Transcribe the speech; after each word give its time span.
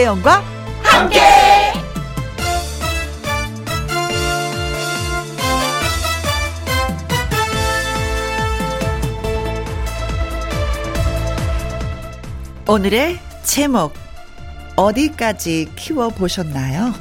김혜영과 0.00 0.42
함께. 0.82 1.20
오늘의 12.66 13.18
제목 13.44 13.92
어디까지 14.76 15.72
키워 15.76 16.08
보셨나요? 16.08 16.94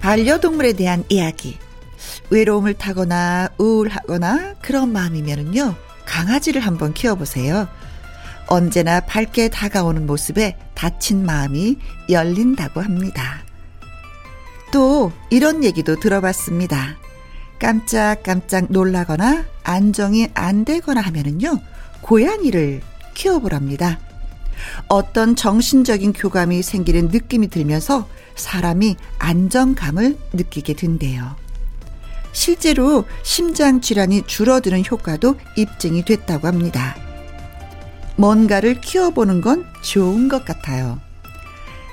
반려동물에 0.00 0.72
대한 0.72 1.04
이야기. 1.10 1.58
외로움을 2.30 2.72
타거나 2.72 3.50
우울하거나 3.58 4.54
그런 4.62 4.92
마음이면은요, 4.92 5.74
강아지를 6.06 6.62
한번 6.62 6.94
키워보세요. 6.94 7.68
언제나 8.46 9.00
밝게 9.00 9.48
다가오는 9.48 10.06
모습에 10.06 10.56
다친 10.84 11.24
마음이 11.24 11.78
열린다고 12.10 12.82
합니다. 12.82 13.42
또 14.70 15.12
이런 15.30 15.64
얘기도 15.64 15.98
들어봤습니다. 15.98 16.96
깜짝깜짝 17.58 18.66
놀라거나 18.68 19.46
안정이 19.62 20.28
안 20.34 20.66
되거나 20.66 21.00
하면은요, 21.00 21.58
고양이를 22.02 22.82
키워보랍니다. 23.14 23.98
어떤 24.88 25.34
정신적인 25.36 26.12
교감이 26.12 26.62
생기는 26.62 27.08
느낌이 27.08 27.48
들면서 27.48 28.06
사람이 28.34 28.96
안정감을 29.18 30.18
느끼게 30.34 30.74
된대요. 30.74 31.34
실제로 32.32 33.06
심장 33.22 33.80
질환이 33.80 34.26
줄어드는 34.26 34.84
효과도 34.90 35.36
입증이 35.56 36.04
됐다고 36.04 36.46
합니다. 36.46 36.94
뭔가를 38.16 38.80
키워보는 38.80 39.40
건 39.40 39.66
좋은 39.82 40.28
것 40.28 40.44
같아요. 40.44 41.00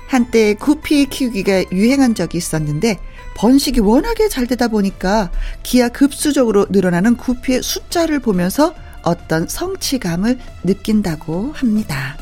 한때 0.06 0.54
구피 0.54 1.06
키우기가 1.06 1.70
유행한 1.72 2.14
적이 2.14 2.38
있었는데 2.38 2.98
번식이 3.34 3.80
워낙에 3.80 4.28
잘 4.28 4.46
되다 4.46 4.68
보니까 4.68 5.30
기하급수적으로 5.62 6.66
늘어나는 6.68 7.16
구피의 7.16 7.62
숫자를 7.62 8.18
보면서 8.18 8.74
어떤 9.02 9.48
성취감을 9.48 10.38
느낀다고 10.64 11.52
합니다. 11.54 12.16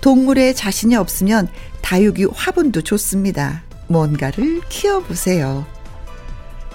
동물에 0.00 0.54
자신이 0.54 0.96
없으면 0.96 1.48
다육이 1.82 2.26
화분도 2.34 2.82
좋습니다. 2.82 3.62
뭔가를 3.86 4.60
키워보세요. 4.68 5.66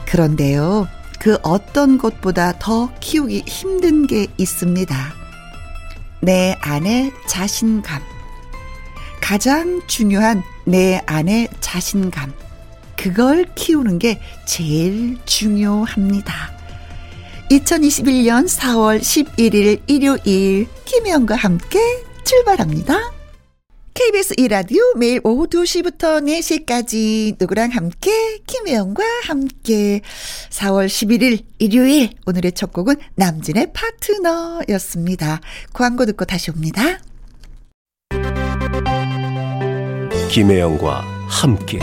그런데요, 0.06 0.88
그 1.20 1.38
어떤 1.42 1.98
것보다 1.98 2.54
더 2.60 2.92
키우기 3.00 3.44
힘든 3.48 4.08
게 4.08 4.28
있습니다. 4.38 5.25
내 6.26 6.58
안의 6.60 7.14
자신감. 7.28 8.02
가장 9.22 9.80
중요한 9.86 10.42
내 10.64 11.00
안의 11.06 11.50
자신감. 11.60 12.34
그걸 12.96 13.46
키우는 13.54 14.00
게 14.00 14.20
제일 14.48 15.20
중요합니다. 15.26 16.52
2021년 17.52 18.48
4월 18.48 19.02
11일 19.02 19.82
일요일 19.86 20.68
김혜영과 20.86 21.36
함께 21.36 21.80
출발합니다. 22.24 23.15
KBS 23.96 24.34
이라디오 24.38 24.84
매일 24.98 25.22
오후 25.24 25.48
2시부터 25.48 26.22
4시까지 26.22 27.38
누구랑 27.40 27.70
함께 27.72 28.40
김혜영과 28.46 29.02
함께 29.24 30.02
4월 30.50 30.88
11일 30.88 31.46
일요일 31.60 32.10
오늘의 32.26 32.52
첫 32.52 32.74
곡은 32.74 32.98
남진의 33.16 33.72
파트너였습니다. 33.72 35.40
광고 35.72 36.06
듣고 36.06 36.26
다시 36.26 36.52
옵니다. 36.52 37.00
김혜영과 40.30 41.02
함께 41.30 41.80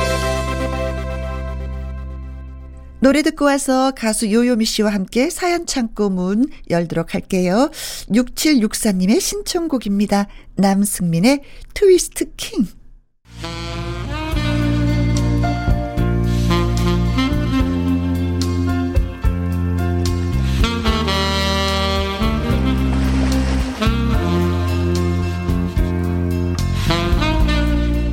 노래 3.02 3.22
듣고 3.22 3.46
와서 3.46 3.90
가수 3.96 4.30
요요미 4.30 4.64
씨와 4.64 4.94
함께 4.94 5.28
사연 5.28 5.66
창고 5.66 6.08
문 6.08 6.46
열도록 6.70 7.14
할게요. 7.14 7.68
6764님의 8.10 9.20
신청곡입니다. 9.20 10.28
남승민의 10.54 11.42
트위스트 11.74 12.32
킹. 12.36 12.64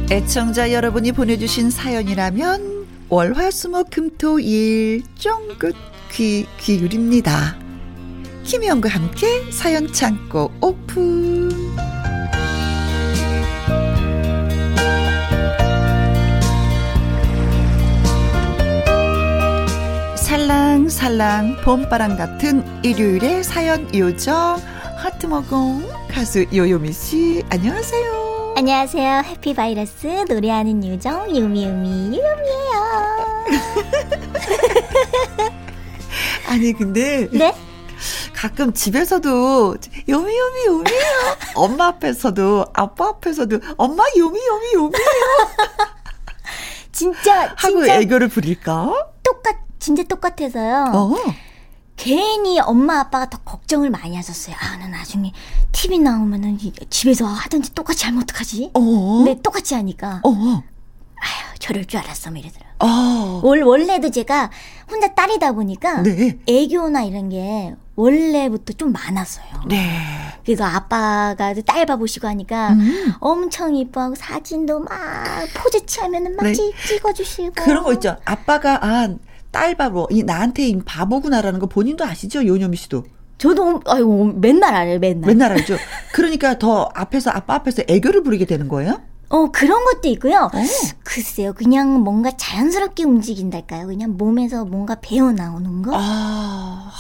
애청자 0.10 0.72
여러분이 0.72 1.12
보내주신 1.12 1.70
사연이라면 1.70 2.79
월 3.10 3.34
화 3.34 3.50
수 3.50 3.66
목 3.74 3.90
금 3.90 4.14
토 4.22 4.38
일 4.38 5.02
쫑긋 5.16 5.74
귀 6.12 6.46
기울입니다. 6.60 7.58
김희영과 8.44 8.88
함께 8.90 9.52
사연 9.52 9.92
창고 9.92 10.52
오픈. 10.62 11.50
살랑살랑 20.16 21.62
봄바람 21.64 22.16
같은 22.16 22.64
일요일의 22.84 23.44
사연 23.44 23.90
요정 23.96 24.58
하트먹공 24.98 25.90
가수 26.12 26.46
요요미 26.54 26.94
씨 26.94 27.44
안녕하세요. 27.50 28.29
안녕하세요. 28.60 29.22
해피바이러스 29.24 30.26
노래하는 30.28 30.84
유정 30.84 31.34
유미유미 31.34 32.08
유미예요. 32.08 33.46
아니 36.46 36.74
근데 36.74 37.30
네? 37.32 37.56
가끔 38.34 38.74
집에서도 38.74 39.78
요미 40.10 40.38
요미 40.38 40.66
요미예요. 40.66 41.38
엄마 41.56 41.88
앞에서도 41.88 42.66
아빠 42.74 43.08
앞에서도 43.08 43.60
엄마 43.78 44.04
요미 44.18 44.38
요미 44.46 44.74
요미예요. 44.74 44.92
진짜 46.92 47.54
하고 47.56 47.80
진짜 47.80 47.96
애교를 48.02 48.28
부릴까? 48.28 48.92
똑같 49.24 49.56
진짜 49.80 50.04
똑같아서요. 50.04 50.92
어. 50.94 51.16
괜히 52.00 52.62
엄마 52.62 53.02
아빠가 53.02 53.30
더 53.30 53.38
걱정을 53.40 53.90
많이 53.90 54.16
하셨어요. 54.16 54.56
아, 54.58 54.78
나 54.78 54.88
나중에 54.88 55.34
TV 55.74 56.00
나오면은 56.00 56.58
집에서 56.90 57.26
하든지 57.26 57.74
똑같이 57.76 58.06
하면 58.06 58.24
어떡하지? 58.24 58.72
어. 58.74 58.80
근데 58.80 59.42
똑같이 59.42 59.76
하니까. 59.76 60.22
어. 60.24 60.30
아휴, 60.32 61.60
저럴 61.60 61.84
줄 61.84 62.00
알았어, 62.00 62.32
뭐 62.32 62.40
이러더라고요. 62.40 62.70
어. 62.80 63.42
월, 63.44 63.64
원래도 63.64 64.10
제가 64.10 64.50
혼자 64.90 65.14
딸이다 65.14 65.52
보니까 65.52 66.02
네. 66.04 66.40
애교나 66.48 67.04
이런 67.04 67.28
게 67.28 67.76
원래부터 67.98 68.74
좀 68.74 68.94
많았어요. 68.94 69.46
네. 69.68 70.00
그래서 70.46 70.64
아빠가 70.64 71.54
딸 71.66 71.86
봐보시고 71.86 72.30
하니까 72.30 72.70
음. 72.70 73.14
엄청 73.20 73.76
이뻐하고 73.76 74.16
사진도 74.16 74.80
막 74.80 74.90
포즈 75.54 75.86
취하면은 75.86 76.38
막 76.38 76.46
네. 76.46 76.54
찍어주시고. 76.54 77.52
그런 77.56 77.84
거 77.84 77.92
있죠. 77.92 78.16
아빠가 78.24 78.80
아 78.82 79.10
딸 79.52 79.76
바보, 79.76 80.08
이 80.12 80.24
나한테 80.24 80.72
바보구나라는 80.86 81.60
거 81.60 81.68
본인도 81.68 82.06
아시죠? 82.06 82.46
요녀미 82.46 82.78
씨도. 82.78 83.04
저도 83.38 83.82
아이고 83.86 84.34
맨날 84.36 84.76
알아요, 84.76 85.00
맨날. 85.00 85.28
맨날 85.28 85.52
알죠. 85.54 85.78
그러니까 86.14 86.60
더 86.60 86.90
앞에서 86.94 87.32
아빠 87.32 87.56
앞에서 87.56 87.84
애교를 87.88 88.22
부리게 88.22 88.46
되는 88.46 88.68
거예요? 88.68 89.02
어 89.30 89.50
그런 89.52 89.86
것도 89.86 90.10
있고요. 90.10 90.50
오. 90.54 90.58
어. 90.58 90.62
글쎄요, 91.04 91.54
그냥 91.54 92.02
뭔가 92.02 92.32
자연스럽게 92.36 93.06
움직인달까요? 93.06 93.88
그냥 93.88 94.18
몸에서 94.18 94.66
뭔가 94.66 94.96
배어 95.02 95.32
나오는 95.32 95.82
거. 95.82 95.92
아 95.94 96.92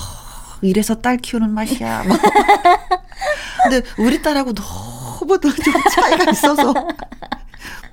이래서 0.62 0.95
딸 0.95 1.18
키우는 1.18 1.50
맛이야. 1.51 2.03
근데 3.63 3.81
우리 3.97 4.21
딸하고 4.21 4.53
너무 4.53 5.39
좀 5.39 5.51
차이가 5.91 6.31
있어서 6.31 6.74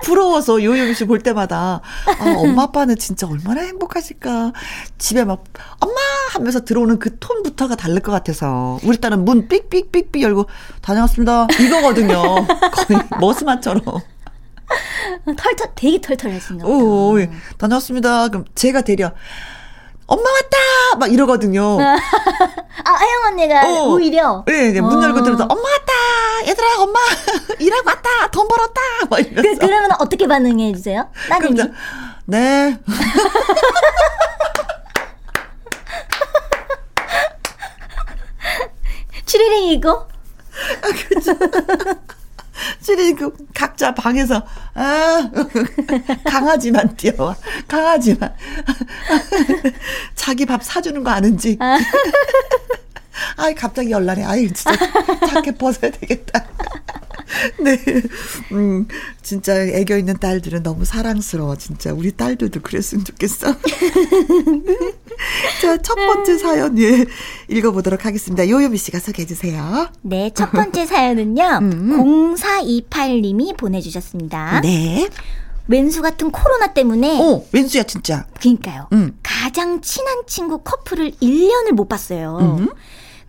부러워서 0.07 0.63
요요미 0.63 0.95
씨 0.95 1.05
볼 1.05 1.19
때마다 1.21 1.81
아, 2.07 2.35
엄마 2.37 2.63
아빠는 2.65 2.97
진짜 2.97 3.27
얼마나 3.27 3.63
행복하실까. 3.63 4.53
집에 4.99 5.25
막 5.25 5.43
엄마 5.81 5.95
하면서 6.33 6.65
들어오는 6.65 6.99
그 7.01 7.19
톤부터가 7.19 7.75
다를 7.75 7.99
것 8.01 8.13
같아서 8.13 8.79
우리 8.85 8.99
딸은 8.99 9.25
문 9.25 9.49
삑삑삑삑 9.49 10.23
열고 10.23 10.47
다녀왔습니다. 10.81 11.49
이거거든요. 11.61 12.47
거의 12.87 13.01
머스마처럼. 13.21 13.83
털털 15.37 15.73
되게 15.75 16.01
털털하신가 16.01 16.65
보다. 16.67 16.77
오, 16.85 17.19
예. 17.21 17.31
다녀왔습니다. 17.59 18.29
그럼 18.29 18.45
제가 18.55 18.83
데려 18.83 19.13
엄마 20.07 20.23
왔다! 20.31 20.57
막 20.99 21.13
이러거든요. 21.13 21.79
아, 21.83 21.99
하영 22.85 23.33
언니가 23.33 23.67
어. 23.67 23.89
오히려? 23.89 24.45
네, 24.47 24.71
네, 24.71 24.81
문 24.81 25.03
열고 25.03 25.19
어. 25.19 25.23
들어서 25.23 25.45
엄마 25.49 25.63
왔다! 25.69 25.93
얘들아, 26.47 26.81
엄마! 26.83 27.01
일하고 27.59 27.89
왔다! 27.89 28.29
돈 28.31 28.47
벌었다! 28.47 28.81
막 29.11 29.19
이러면서. 29.19 29.61
그, 29.61 29.67
그러면 29.67 29.91
어떻게 29.99 30.29
반응해 30.29 30.73
주세요? 30.75 31.09
따님이? 31.29 31.61
네. 32.27 32.79
추리링이고? 39.27 39.91
아, 39.91 40.09
그죠. 41.09 41.33
시린이 42.81 43.15
그 43.15 43.33
각자 43.55 43.95
방에서 43.95 44.43
아 44.75 45.31
강아지만 46.25 46.97
뛰어와 46.97 47.37
강아지만. 47.69 48.35
자기 50.15 50.47
밥 50.47 50.63
사주는 50.63 51.03
거 51.03 51.11
아는지. 51.11 51.57
아. 51.61 51.79
아이 53.37 53.55
갑자기 53.55 53.91
열나네. 53.91 54.25
아이 54.25 54.47
진짜. 54.53 54.73
자켓 55.29 55.59
벗어야 55.59 55.91
되겠다 55.91 56.45
네. 57.61 57.79
음, 58.53 58.87
진짜 59.23 59.61
애교 59.61 59.97
있는 59.97 60.17
딸들은 60.19 60.63
너무 60.63 60.85
사랑스러워. 60.85 61.57
진짜 61.57 61.93
우리 61.93 62.13
딸들도 62.13 62.61
그랬으면 62.63 63.05
좋겠어. 63.05 63.55
자, 65.63 65.79
첫 65.83 65.95
번째 65.95 66.39
사연, 66.39 66.79
예, 66.79 67.05
읽어보도록 67.49 68.05
하겠습니다. 68.05 68.49
요요미 68.49 68.77
씨가 68.79 68.99
소개해 68.99 69.27
주세요. 69.27 69.89
네, 70.03 70.31
첫 70.35 70.51
번째 70.53 70.87
사연은요, 70.87 71.43
음. 71.63 72.35
0428님이 72.35 73.57
보내주셨습니다. 73.57 74.61
네. 74.61 75.09
왼수 75.69 76.03
같은 76.03 76.31
코로나 76.31 76.73
때문에. 76.73 77.19
어, 77.21 77.45
왼수야, 77.53 77.83
진짜. 77.83 78.27
그니까요. 78.41 78.87
음. 78.93 79.19
가장 79.23 79.81
친한 79.81 80.23
친구 80.27 80.59
커플을 80.59 81.13
1년을 81.21 81.73
못 81.73 81.89
봤어요. 81.89 82.59
음. 82.61 82.69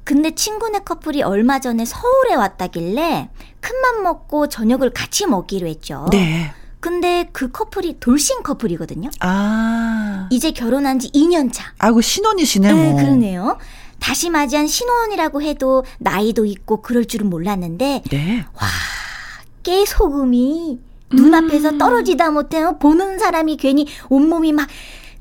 근데 0.07 0.31
친구네 0.31 0.79
커플이 0.85 1.21
얼마 1.21 1.59
전에 1.59 1.83
서울에 1.83 2.33
왔다길래 2.33 3.29
큰맘 3.59 4.03
먹고 4.03 4.47
저녁을 4.47 4.91
같이 4.91 5.25
먹기로 5.25 5.67
했죠. 5.67 6.05
네. 6.11 6.53
근데 6.79 7.27
그 7.33 7.51
커플이 7.51 7.99
돌싱 7.99 8.41
커플이거든요. 8.41 9.09
아. 9.19 10.29
이제 10.31 10.51
결혼한 10.51 10.99
지 10.99 11.11
2년 11.11 11.51
차. 11.51 11.73
아이고, 11.79 11.99
신혼이시네, 11.99 12.73
뭐. 12.73 12.83
네, 12.83 13.03
그러네요. 13.03 13.57
다시 13.99 14.29
맞이한 14.29 14.67
신혼이라고 14.67 15.41
해도 15.41 15.83
나이도 15.97 16.45
있고 16.45 16.81
그럴 16.81 17.03
줄은 17.03 17.29
몰랐는데. 17.29 18.03
네. 18.09 18.45
와, 18.53 18.67
깨 19.63 19.83
소금이 19.85 20.79
눈앞에서 21.11 21.71
음. 21.71 21.77
떨어지다 21.77 22.31
못해 22.31 22.63
보는 22.79 23.19
사람이 23.19 23.57
괜히 23.57 23.87
온몸이 24.09 24.53
막 24.53 24.67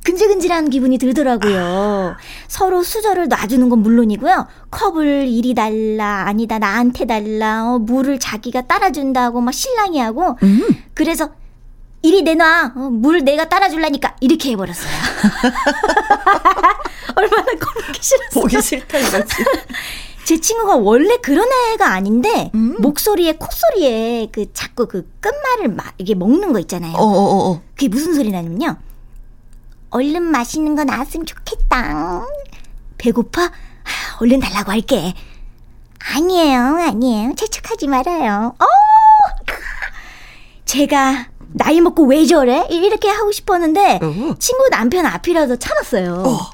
근질근질한 0.07 0.71
기분이 0.71 0.99
들더라고요. 0.99 1.59
아. 1.59 2.17
서로 2.47 2.85
수저를 2.85 3.27
놔주는 3.27 3.69
건 3.69 3.81
물론이고요. 3.81 4.47
컵을 4.71 5.27
이리 5.27 5.53
달라, 5.53 6.29
아니다, 6.29 6.61
나한테 6.61 7.07
달라, 7.07 7.65
어, 7.65 7.81
물을 7.81 8.21
자기가 8.21 8.63
따라준다고 8.63 9.41
막 9.41 9.53
실랑이 9.53 9.99
하고, 9.99 10.39
음. 10.45 10.63
그래서 10.95 11.31
이리 12.03 12.23
내놔, 12.23 12.75
어, 12.77 12.81
물 12.93 13.25
내가 13.25 13.49
따라줄라니까, 13.49 14.15
이렇게 14.21 14.53
해버렸어요. 14.53 14.87
얼마나 17.17 17.45
꼴보기 17.45 17.99
싫었어. 18.01 18.41
보기 18.41 18.63
싫다, 18.63 18.99
이거지. 18.99 19.35
제 20.25 20.41
친구가 20.41 20.77
원래 20.77 21.17
그런 21.19 21.49
애가 21.73 21.89
아닌데 21.89 22.51
음. 22.55 22.77
목소리에 22.81 23.35
콧소리에 23.35 24.29
그 24.33 24.53
자꾸 24.53 24.87
그 24.87 25.09
끝말을 25.21 25.69
막 25.69 25.95
이게 25.99 26.17
먹는 26.17 26.53
거 26.53 26.59
있잖아요. 26.59 26.97
어어어. 26.97 27.61
그게 27.75 27.87
무슨 27.87 28.13
소리냐면요. 28.13 28.77
얼른 29.97 30.23
맛있는 30.25 30.77
거 30.77 30.85
나왔으면 30.85 31.25
좋겠다. 31.25 32.27
배고파? 32.99 33.45
아, 33.45 33.51
얼른 34.21 34.41
달라고 34.41 34.71
할게. 34.71 35.15
아니에요, 36.15 36.59
아니에요. 36.61 37.35
재촉하지 37.35 37.87
말아요. 37.89 38.55
어! 38.59 38.65
제가 40.67 41.29
나이 41.49 41.81
먹고 41.81 42.05
왜 42.05 42.27
저래? 42.27 42.67
이렇게 42.69 43.09
하고 43.09 43.33
싶었는데 43.33 44.01
어. 44.03 44.35
친구 44.39 44.69
남편 44.71 45.07
앞이라도 45.07 45.57
참았어요. 45.57 46.25
어. 46.27 46.51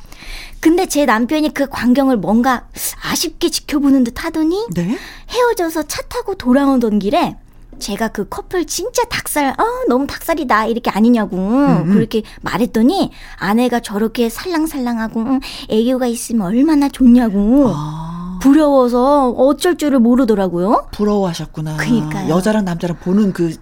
근데 0.61 0.87
제 0.87 1.05
남편이 1.05 1.53
그 1.53 1.67
광경을 1.69 2.19
뭔가 2.19 2.69
아쉽게 3.03 3.51
지켜보는 3.51 4.05
듯 4.05 4.25
하더니 4.25 4.69
네? 4.73 4.97
헤어져서 5.31 5.83
차 5.89 6.03
타고 6.03 6.37
돌아오던 6.37 7.01
길에 7.01 7.37
제가 7.79 8.09
그 8.09 8.29
커플 8.29 8.67
진짜 8.67 9.03
닭살, 9.05 9.55
아, 9.57 9.65
너무 9.89 10.07
닭살이다. 10.07 10.67
이렇게 10.67 10.91
아니냐고. 10.91 11.37
음. 11.37 11.93
그렇게 11.93 12.23
말했더니 12.43 13.11
아내가 13.37 13.81
저렇게 13.81 14.29
살랑살랑하고, 14.29 15.21
응, 15.21 15.41
애교가 15.69 16.07
있으면 16.07 16.47
얼마나 16.47 16.89
좋냐고. 16.89 17.73
아. 17.75 18.39
부러워서 18.43 19.31
어쩔 19.31 19.77
줄을 19.77 20.01
모르더라고요. 20.01 20.89
부러워하셨구나. 20.93 21.77
그니까요. 21.77 22.29
여자랑 22.29 22.65
남자랑 22.65 22.99
보는 22.99 23.33
그 23.33 23.55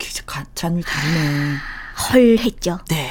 잔이 0.54 0.82
다르네. 0.82 1.56
헐 2.12 2.38
했죠. 2.38 2.78
네. 2.88 3.10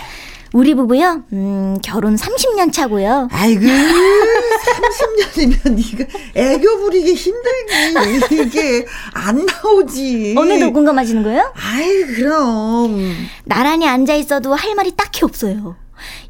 우리 0.52 0.74
부부요, 0.74 1.24
음, 1.32 1.78
결혼 1.84 2.16
30년 2.16 2.74
차고요. 2.74 3.28
아이고, 3.32 3.62
30년이면 3.62 5.76
이거 5.78 6.04
애교 6.36 6.80
부리기 6.80 7.14
힘들지. 7.14 8.36
이게 8.36 8.86
안 9.14 9.46
나오지. 9.46 10.34
오늘도 10.38 10.74
궁금하시는 10.74 11.22
거예요? 11.24 11.54
아이, 11.56 12.02
그럼. 12.16 13.14
나란히 13.46 13.88
앉아 13.88 14.16
있어도 14.16 14.56
할 14.56 14.74
말이 14.76 14.92
딱히 14.96 15.24
없어요. 15.24 15.76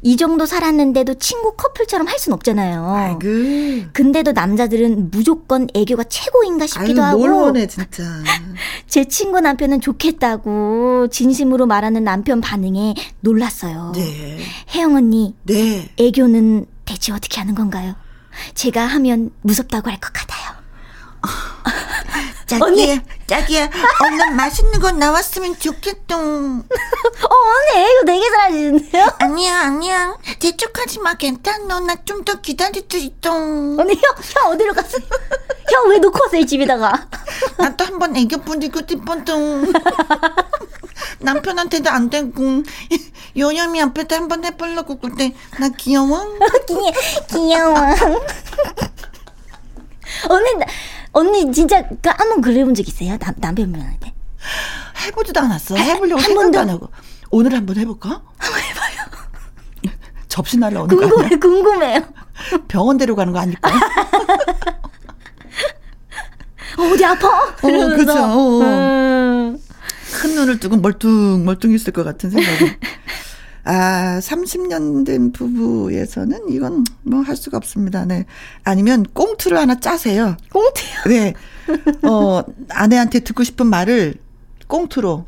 이 0.02 0.16
정도 0.16 0.46
살았는데도 0.46 1.14
친구 1.14 1.52
커플처럼 1.56 2.06
할 2.06 2.18
순 2.20 2.32
없잖아요. 2.34 2.86
아이고. 2.90 3.20
근데도 3.94 4.32
남자들은 4.32 5.10
무조건 5.10 5.68
애교가 5.74 6.04
최고인가 6.04 6.66
싶기도 6.66 7.02
아유, 7.02 7.10
하고. 7.24 7.42
원해 7.44 7.66
진짜. 7.66 8.02
제 8.86 9.04
친구 9.06 9.40
남편은 9.40 9.80
좋겠다고 9.80 11.08
진심으로 11.10 11.64
말하는 11.66 12.04
남편 12.04 12.40
반응에 12.42 12.94
놀랐어요. 13.20 13.92
네. 13.94 14.38
혜영 14.74 14.96
언니. 14.96 15.34
네. 15.44 15.90
애교는 15.98 16.66
대체 16.84 17.12
어떻게 17.12 17.40
하는 17.40 17.54
건가요? 17.54 17.94
제가 18.54 18.84
하면 18.86 19.30
무섭다고 19.42 19.88
할 19.90 19.98
것 20.00 20.12
같아요. 20.12 20.60
자기야, 22.58 22.98
자기야, 23.26 23.70
얼른 24.02 24.34
맛있는 24.36 24.80
거 24.80 24.90
나왔으면 24.90 25.56
좋겠동. 25.58 26.64
어, 26.66 27.34
언니, 27.34 27.92
이거 27.92 28.04
되게 28.06 28.28
잘하시는데요? 28.30 29.06
아니야, 29.20 29.60
아니야. 29.60 30.16
재촉하지 30.38 30.98
마, 31.00 31.14
괜찮아. 31.14 31.80
나 31.80 31.94
좀 32.04 32.24
더 32.24 32.40
기다리더있동. 32.40 33.76
언니, 33.78 33.94
형, 33.94 34.02
형 34.44 34.50
어디로 34.52 34.74
갔어요? 34.74 35.02
형왜 35.72 35.98
놓고 35.98 36.18
왔어요, 36.24 36.44
집에다가? 36.44 37.06
나도 37.58 37.84
한 37.84 37.98
번 38.00 38.16
애교 38.16 38.38
부리고 38.38 38.80
싶었동. 38.88 39.72
남편한테도 41.20 41.88
안 41.90 42.10
되고, 42.10 42.62
요염이 43.36 43.80
앞에도 43.82 44.16
한 44.16 44.28
번 44.28 44.44
해보려고 44.44 44.98
그때, 44.98 45.34
나 45.58 45.68
귀여워? 45.68 46.26
귀, 46.66 46.74
귀여워. 47.32 47.74
언니, 50.28 50.50
언니 51.12 51.50
진짜 51.52 51.82
그 52.02 52.08
한번 52.10 52.40
그래본 52.40 52.74
적 52.74 52.86
있어요? 52.86 53.16
남, 53.18 53.34
남편분한테? 53.38 54.12
해보지도 55.06 55.40
않았어. 55.40 55.76
해보려고 55.76 56.20
한 56.20 56.34
번도 56.34 56.60
안 56.60 56.70
하고. 56.70 56.88
오늘 57.30 57.54
한번 57.54 57.76
해볼까? 57.76 58.22
한번 58.38 58.60
해봐요. 58.62 59.94
접시 60.28 60.58
날라오는 60.58 60.88
궁금해, 60.96 61.10
거 61.14 61.22
아니야? 61.24 61.38
궁금해요. 61.38 62.00
병원 62.68 62.96
데려가는 62.96 63.32
거 63.32 63.38
아닐까? 63.40 63.70
어, 66.78 66.82
어디 66.92 67.04
아파? 67.04 67.28
어, 67.28 67.56
그죠. 67.96 68.12
어. 68.12 68.60
음. 68.62 69.58
큰 70.20 70.34
눈을 70.34 70.58
뜨고 70.60 70.76
멀뚱 70.76 71.44
멀뚱 71.44 71.72
있을 71.72 71.92
것 71.92 72.04
같은 72.04 72.30
생각이. 72.30 72.76
아, 73.64 74.18
30년 74.22 75.04
된 75.04 75.32
부부에서는 75.32 76.48
이건 76.48 76.84
뭐 77.02 77.20
할 77.22 77.36
수가 77.36 77.56
없습니다. 77.58 78.04
네. 78.06 78.24
아니면 78.64 79.04
꽁트를 79.12 79.58
하나 79.58 79.78
짜세요. 79.78 80.36
꽁트요? 80.52 80.90
네. 81.08 81.34
어, 82.02 82.42
아내한테 82.70 83.20
듣고 83.20 83.44
싶은 83.44 83.66
말을 83.66 84.14
꽁트로 84.66 85.26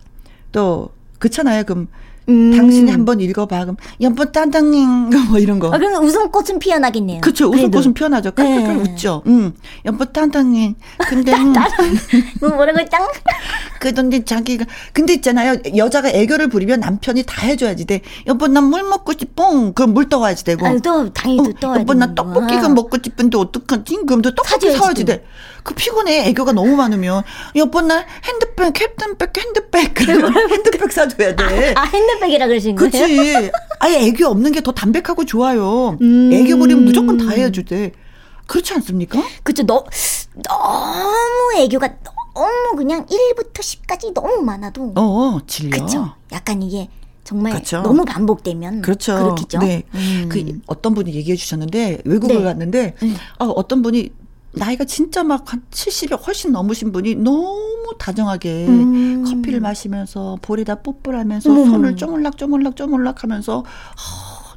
또 0.53 0.91
그렇잖아요. 1.19 1.65
그럼 1.65 1.89
음. 2.29 2.57
당신이 2.57 2.91
한번 2.91 3.21
읽어봐. 3.21 3.61
그럼 3.61 3.76
연보 4.00 4.26
따당잉 4.26 5.11
뭐 5.29 5.38
이런 5.38 5.59
거. 5.59 5.69
아, 5.69 5.79
그러면 5.79 6.05
웃음꽃은 6.05 6.59
피어나겠네요. 6.59 7.21
그렇죠. 7.21 7.49
웃음꽃은 7.49 7.95
피어나죠. 7.95 8.33
깔깔깔 8.33 8.76
네. 8.76 8.83
웃죠. 8.83 9.23
음. 9.26 9.52
연보 9.85 10.07
따당잉. 10.07 10.75
근데 11.09 11.33
음. 11.33 11.52
뭐 12.41 12.50
뭐라고 12.50 12.79
땅? 12.91 13.09
그런데 13.81 14.25
자기가 14.25 14.64
근데 14.93 15.14
있잖아요. 15.14 15.57
여자가 15.76 16.11
애교를 16.11 16.49
부리면 16.49 16.81
남편이 16.81 17.25
다 17.26 17.47
해줘야지 17.47 17.87
돼. 17.87 18.00
여보 18.26 18.47
나물 18.47 18.85
먹고 18.85 19.12
싶어. 19.19 19.73
그럼 19.73 19.95
물 19.95 20.09
떠와야지 20.09 20.45
되고. 20.45 20.67
아, 20.67 20.76
또 20.79 21.12
당연히 21.12 21.43
또 21.50 21.52
떠야 21.59 21.75
돼. 21.75 21.81
여보 21.81 21.95
나 21.95 22.14
떡볶이가 22.14 22.69
먹고 22.69 22.99
싶은데 23.02 23.37
어떡하지? 23.38 23.99
그럼 24.07 24.23
또 24.23 24.35
떡볶이 24.35 24.73
사와야지 24.73 25.05
돼. 25.05 25.25
그 25.64 25.75
피곤해. 25.75 26.29
애교가 26.29 26.52
너무 26.52 26.76
많으면. 26.76 27.23
여보 27.57 27.81
나 27.81 28.05
핸드백, 28.25 28.81
핸드백, 28.81 29.38
핸드백. 29.38 30.00
핸드백 30.50 30.93
사줘야 30.93 31.35
돼. 31.35 31.75
아, 31.76 31.83
아 31.83 31.85
핸드백 31.85 32.12
이라 32.31 32.47
그러신 32.47 32.76
거예요? 32.76 32.90
그치. 32.90 33.50
아예 33.81 34.07
애교 34.07 34.26
없는 34.26 34.52
게 34.52 34.61
더 34.62 34.73
담백하고 34.73 35.25
좋아요. 35.25 35.97
음. 36.00 36.31
애교 36.33 36.57
부리면 36.59 36.85
무조건 36.85 37.16
다 37.16 37.31
해주대. 37.31 37.92
그렇지 38.47 38.75
않습니까? 38.75 39.21
그쵸. 39.42 39.62
너, 39.64 39.85
너무 40.49 41.52
애교가 41.59 41.88
너무 42.35 42.76
그냥 42.76 43.07
1부터 43.07 43.59
10까지 43.61 44.12
너무 44.14 44.42
많아도. 44.42 44.92
어, 44.97 45.38
질려. 45.47 45.85
그쵸. 45.85 46.12
약간 46.33 46.62
이게 46.62 46.88
정말 47.25 47.52
그렇죠. 47.52 47.83
너무 47.83 48.04
반복되면 48.04 48.83
그렇죠. 48.83 49.14
그렇겠죠. 49.16 49.59
네. 49.59 49.83
음. 49.95 50.28
그 50.31 50.61
어떤 50.66 50.95
분이 50.95 51.12
얘기해 51.14 51.37
주셨는데 51.37 52.02
외국을 52.04 52.37
네. 52.38 52.42
갔는데 52.42 52.95
음. 53.02 53.16
어, 53.38 53.47
어떤 53.47 53.83
분이 53.83 54.11
나이가 54.54 54.85
진짜 54.85 55.23
막 55.25 55.45
한 55.52 55.62
70이 55.71 56.26
훨씬 56.26 56.52
넘으신 56.52 56.92
분이 56.92 57.14
너무 57.16 57.72
다정하게 57.99 58.66
음. 58.68 59.25
커피를 59.25 59.61
마시면서 59.61 60.38
볼에다 60.42 60.76
뽀뽀를 60.76 61.18
하면서 61.18 61.50
음. 61.50 61.66
손을 61.70 61.96
쪼물락 61.96 62.37
쪼물락 62.38 62.76
쪼물락 62.76 63.22
하면서 63.25 63.58
어, 63.58 63.64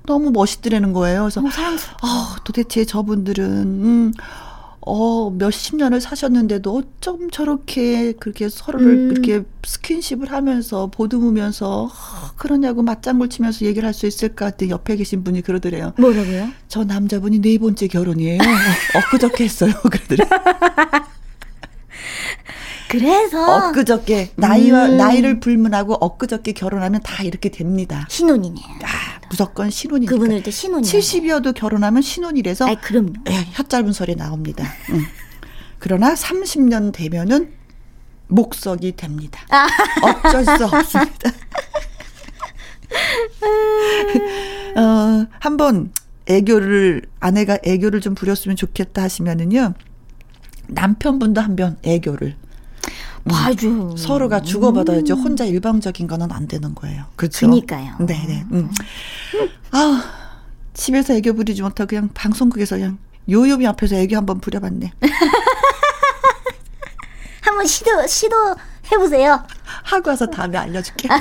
너무 0.05 0.31
멋있더라는 0.31 0.93
거예요. 0.93 1.21
그래서 1.21 1.41
어, 1.41 2.35
도대체 2.43 2.85
저분들은 2.85 3.45
음, 3.47 4.13
어, 4.87 5.31
몇십 5.31 5.77
년을 5.77 5.99
사셨는데도 5.99 6.75
어쩜 6.75 7.31
저렇게 7.31 8.11
그렇게 8.13 8.49
서로를 8.49 8.87
음. 8.87 9.09
그렇게 9.09 9.41
스킨십을 9.63 10.31
하면서 10.31 10.87
보듬으면서 10.87 11.85
어, 11.85 11.89
그러냐고 12.35 12.83
맞장구 12.83 13.29
치면서 13.29 13.65
얘기를 13.65 13.87
할 13.87 13.95
수 13.95 14.05
있을까 14.05 14.45
했더니 14.47 14.69
옆에 14.71 14.95
계신 14.95 15.23
분이 15.23 15.41
그러더래요. 15.41 15.93
뭐라고요? 15.97 16.49
저 16.67 16.83
남자분이 16.83 17.39
네 17.41 17.57
번째 17.57 17.87
결혼이에요. 17.87 18.39
엊그저께 18.95 19.45
했어요. 19.45 19.71
그러더래요. 19.89 20.29
그래서 22.89 23.69
엊그저께 23.69 24.31
나이와 24.35 24.85
음. 24.85 24.97
나이를 24.97 25.39
불문하고 25.39 25.95
엊그저께 25.95 26.53
결혼하면 26.53 27.01
다 27.01 27.23
이렇게 27.23 27.49
됩니다. 27.49 28.05
신혼이네요. 28.09 28.65
아, 28.83 29.19
무조건 29.29 29.69
신혼이니까. 29.69 30.13
그분들도 30.13 30.51
신혼이 30.51 30.87
70이어도 30.87 31.53
결혼하면 31.53 32.01
신혼이래서 32.01 32.69
아, 32.69 32.75
그럼요. 32.75 33.13
예, 33.29 33.47
혀 33.53 33.63
짧은 33.63 33.91
소리 33.93 34.15
나옵니다. 34.15 34.65
응. 34.91 35.01
그러나 35.79 36.13
30년 36.13 36.93
되면은 36.93 37.51
목석이 38.27 38.95
됩니다. 38.95 39.41
아. 39.49 39.67
어쩔 40.03 40.43
수 40.45 40.65
없습니다. 40.65 41.31
어, 44.77 45.25
한번 45.39 45.91
애교를 46.27 47.03
아내가 47.19 47.57
애교를 47.63 48.01
좀 48.01 48.15
부렸으면 48.15 48.55
좋겠다 48.55 49.03
하시면은요. 49.03 49.73
남편분도 50.67 51.41
한번 51.41 51.77
애교를 51.83 52.35
맞아. 53.25 53.67
서로가 53.97 54.41
주고받아야죠. 54.41 55.15
음. 55.15 55.19
혼자 55.19 55.45
일방적인 55.45 56.07
거는 56.07 56.31
안 56.31 56.47
되는 56.47 56.73
거예요. 56.75 57.05
그렇죠? 57.15 57.47
그니까요. 57.47 57.95
네, 57.99 58.23
네. 58.27 58.45
음. 58.51 58.69
아, 59.71 60.03
집에서 60.73 61.13
애교 61.13 61.33
부리지 61.33 61.61
못하고 61.63 61.87
그냥 61.89 62.09
방송국에서 62.13 62.75
그냥 62.77 62.97
요요미 63.29 63.65
앞에서 63.67 63.95
애교 63.95 64.15
한번 64.15 64.39
부려봤네. 64.39 64.91
한번 67.41 67.65
시도 67.65 68.05
시도 68.07 68.35
해보세요. 68.91 69.43
하고 69.83 70.11
와서 70.11 70.27
다음에 70.27 70.57
알려줄게. 70.59 71.07
아, 71.11 71.19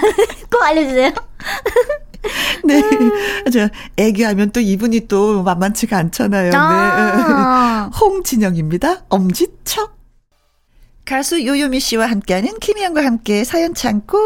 꼭 0.51 0.63
알려주세요. 0.63 1.11
네. 2.65 2.83
저 3.51 3.69
애교하면 3.97 4.51
또 4.51 4.61
이분이 4.61 5.09
또 5.09 5.43
만만치가 5.43 5.97
않잖아요. 5.99 6.53
아~ 6.55 7.89
네. 7.91 7.99
홍진영입니다. 7.99 9.05
엄지척. 9.09 10.04
가수 11.05 11.45
요요미 11.45 11.81
씨와 11.81 12.07
함께하는 12.07 12.59
김희영과 12.61 13.05
함께 13.05 13.45
사연 13.45 13.75
참고 13.75 14.19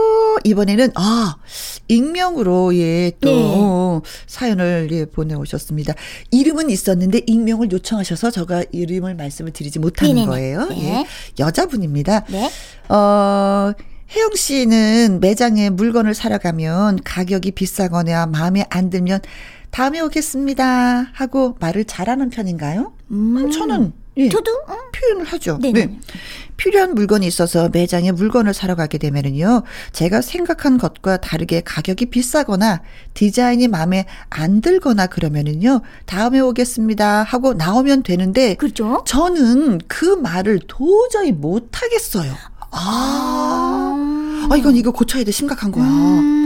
이번에는 0.44 0.92
아 0.94 1.36
익명으로 1.88 2.72
예또 2.76 4.02
네. 4.04 4.10
사연을 4.28 4.88
예 4.92 5.04
보내오셨습니다. 5.04 5.94
이름은 6.30 6.70
있었는데 6.70 7.22
익명을 7.26 7.72
요청하셔서 7.72 8.30
제가 8.30 8.62
이름을 8.70 9.16
말씀을 9.16 9.52
드리지 9.52 9.80
못하는 9.80 10.14
네네네. 10.14 10.26
거예요. 10.28 10.66
네. 10.68 10.84
예. 10.84 11.06
여자분입니다. 11.42 12.24
네. 12.28 12.48
어 12.88 13.72
혜영 14.14 14.36
씨는 14.36 15.18
매장에 15.20 15.70
물건을 15.70 16.14
사러 16.14 16.38
가면 16.38 17.00
가격이 17.04 17.52
비싸거나 17.52 18.26
마음에 18.26 18.64
안 18.70 18.88
들면 18.88 19.20
다음에 19.70 19.98
오겠습니다 20.00 21.08
하고 21.12 21.56
말을 21.58 21.84
잘하는 21.86 22.30
편인가요? 22.30 22.92
음. 23.10 23.50
저는 23.50 23.92
예, 24.18 24.28
저도 24.28 24.50
어? 24.66 24.76
표현을 24.92 25.24
하죠. 25.24 25.58
네네. 25.62 25.86
네. 25.86 25.98
필요한 26.56 26.94
물건이 26.94 27.26
있어서 27.26 27.68
매장에 27.72 28.10
물건을 28.12 28.52
사러 28.52 28.74
가게 28.74 28.98
되면은요. 28.98 29.62
제가 29.92 30.20
생각한 30.20 30.76
것과 30.76 31.18
다르게 31.18 31.62
가격이 31.64 32.06
비싸거나 32.06 32.82
디자인이 33.14 33.68
마음에 33.68 34.06
안 34.28 34.60
들거나 34.60 35.06
그러면은요. 35.06 35.82
다음에 36.06 36.40
오겠습니다 36.40 37.22
하고 37.22 37.54
나오면 37.54 38.02
되는데 38.02 38.54
그렇죠? 38.54 39.04
저는 39.06 39.78
그 39.86 40.04
말을 40.04 40.60
도저히 40.66 41.30
못 41.32 41.70
하겠어요. 41.80 42.32
아. 42.70 42.78
아, 42.80 44.17
이건 44.56 44.76
이거 44.76 44.90
고쳐야 44.90 45.24
돼. 45.24 45.30
심각한 45.30 45.72
거야. 45.72 45.84
음. 45.84 46.38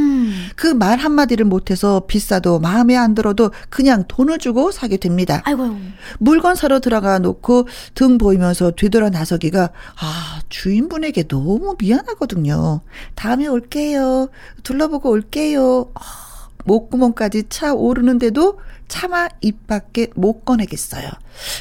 그말 0.56 0.98
한마디를 0.98 1.44
못해서 1.44 2.02
비싸도 2.06 2.58
마음에 2.60 2.96
안 2.96 3.14
들어도 3.14 3.50
그냥 3.68 4.04
돈을 4.08 4.38
주고 4.38 4.70
사게 4.70 4.96
됩니다. 4.96 5.42
아이고. 5.44 5.76
물건 6.18 6.54
사러 6.54 6.80
들어가 6.80 7.18
놓고 7.18 7.68
등 7.94 8.18
보이면서 8.18 8.72
뒤돌아 8.72 9.10
나서기가 9.10 9.70
아, 10.00 10.40
주인분에게 10.48 11.28
너무 11.28 11.76
미안하거든요. 11.78 12.80
다음에 13.14 13.46
올게요. 13.46 14.28
둘러보고 14.62 15.10
올게요. 15.10 15.90
아, 15.94 16.48
목구멍까지 16.64 17.44
차 17.48 17.74
오르는데도 17.74 18.58
차마 18.88 19.28
입 19.40 19.66
밖에 19.66 20.08
못 20.14 20.44
꺼내겠어요. 20.44 21.08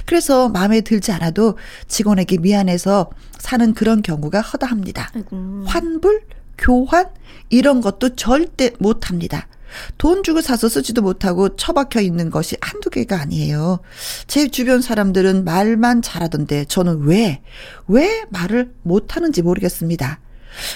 그래서 0.06 0.50
마음에 0.50 0.82
들지 0.82 1.12
않아도 1.14 1.58
직원에게 1.88 2.38
미안해서 2.38 3.10
사는 3.42 3.74
그런 3.74 4.02
경우가 4.02 4.40
허다합니다. 4.42 5.12
아이고. 5.16 5.64
환불? 5.66 6.22
교환 6.58 7.10
이런 7.50 7.82
것도 7.82 8.16
절대 8.16 8.72
못 8.80 9.10
합니다. 9.10 9.48
돈 9.98 10.22
주고 10.22 10.42
사서 10.42 10.70
쓰지도 10.70 11.02
못하고 11.02 11.56
처박혀 11.56 12.02
있는 12.02 12.30
것이 12.30 12.56
한두 12.62 12.90
개가 12.90 13.20
아니에요. 13.20 13.80
제 14.28 14.48
주변 14.48 14.82
사람들은 14.82 15.44
말만 15.44 16.02
잘하던데 16.02 16.66
저는 16.66 17.04
왜, 17.06 17.42
왜 17.88 18.24
말을 18.30 18.74
못하는지 18.84 19.42
모르겠습니다. 19.42 20.20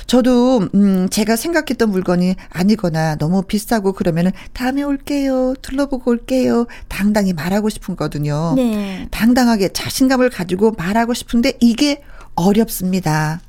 저도, 0.07 0.69
음, 0.73 1.09
제가 1.09 1.35
생각했던 1.35 1.91
물건이 1.91 2.35
아니거나 2.49 3.17
너무 3.17 3.43
비싸고 3.43 3.91
그러면은 3.91 4.31
다음에 4.53 4.83
올게요. 4.83 5.53
둘러보고 5.61 6.11
올게요. 6.11 6.65
당당히 6.87 7.33
말하고 7.33 7.67
싶은거든요. 7.69 8.53
네. 8.55 9.07
당당하게 9.11 9.69
자신감을 9.73 10.29
가지고 10.29 10.71
말하고 10.71 11.13
싶은데 11.13 11.57
이게 11.59 12.01
어렵습니다. 12.35 13.41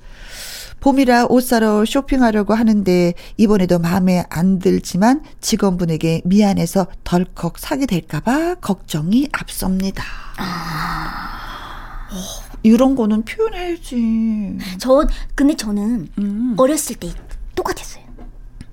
봄이라 0.80 1.26
옷 1.30 1.40
사러 1.42 1.84
쇼핑하려고 1.84 2.54
하는데 2.54 3.14
이번에도 3.36 3.78
마음에 3.78 4.24
안 4.30 4.58
들지만 4.58 5.22
직원분에게 5.40 6.22
미안해서 6.24 6.86
덜컥 7.02 7.58
사게 7.58 7.86
될까봐 7.86 8.56
걱정이 8.56 9.28
앞섭니다. 9.32 10.04
아. 10.36 12.06
어, 12.12 12.58
이런 12.62 12.94
거는 12.94 13.24
표현해야지. 13.24 14.58
저 14.78 15.06
근데 15.34 15.56
저는 15.56 16.08
음. 16.18 16.54
어렸을 16.56 16.96
때 16.96 17.08
똑같았어요. 17.54 18.04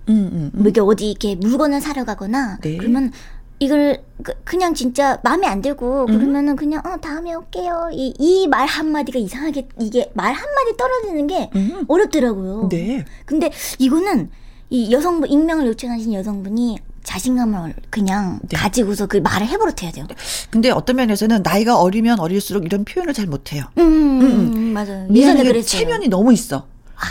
음, 0.10 0.30
음, 0.34 0.52
음. 0.54 0.60
뭐 0.62 0.68
이게 0.70 0.82
어디 0.82 1.10
이렇게 1.10 1.36
물건을 1.36 1.82
사러 1.82 2.04
가거나 2.04 2.58
네. 2.62 2.78
그러면 2.78 3.12
이걸 3.60 4.04
그, 4.44 4.56
냥 4.56 4.74
진짜 4.74 5.20
마음에 5.24 5.48
안 5.48 5.62
들고 5.62 6.06
음. 6.10 6.18
그러면은 6.18 6.56
그냥 6.56 6.82
어 6.86 6.98
다음에 6.98 7.34
올게요. 7.34 7.90
이 7.94 8.14
이 8.20 8.48
말 8.48 8.68
한마디가 8.68 9.20
이상하게 9.20 9.68
이게 9.80 10.12
말 10.14 10.34
한마디 10.34 10.76
떨어지는 10.78 11.28
게 11.28 11.50
음. 11.56 11.86
어렵더라고요. 11.88 12.70
네. 12.70 13.06
근데 13.26 13.52
이거는 13.80 14.30
이 14.70 14.92
여성분 14.92 15.30
익명을 15.30 15.66
요청하신 15.68 16.14
여성분이 16.14 16.80
자신감을 17.04 17.76
그냥 17.90 18.40
네. 18.48 18.58
가지고서 18.58 19.06
그 19.08 19.18
말을 19.18 19.48
해버릇해야 19.48 19.92
돼요. 19.92 20.08
근데 20.50 20.70
어떤 20.72 20.96
면에서는 20.96 21.42
나이가 21.44 21.78
어리면 21.80 22.20
어릴수록 22.20 22.66
이런 22.66 22.86
표현을 22.86 23.14
잘 23.14 23.28
못해요. 23.28 23.66
음, 23.78 23.82
음, 23.84 24.22
음. 24.22 24.54
음 24.56 24.60
맞아요. 24.74 25.08
예전에 25.14 25.44
그랬어요. 25.44 25.64
체면이 25.64 26.08
너무 26.08 26.32
있어. 26.34 26.66
아. 26.96 27.02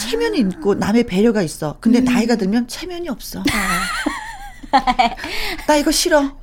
체면이 0.00 0.38
있고 0.40 0.74
남의 0.74 1.04
배려가 1.04 1.42
있어. 1.42 1.76
근데 1.80 2.00
음. 2.00 2.04
나이가 2.04 2.36
들면 2.36 2.68
체면이 2.68 3.08
없어. 3.08 3.42
아. 4.72 5.16
나 5.66 5.76
이거 5.76 5.90
싫어. 5.90 6.36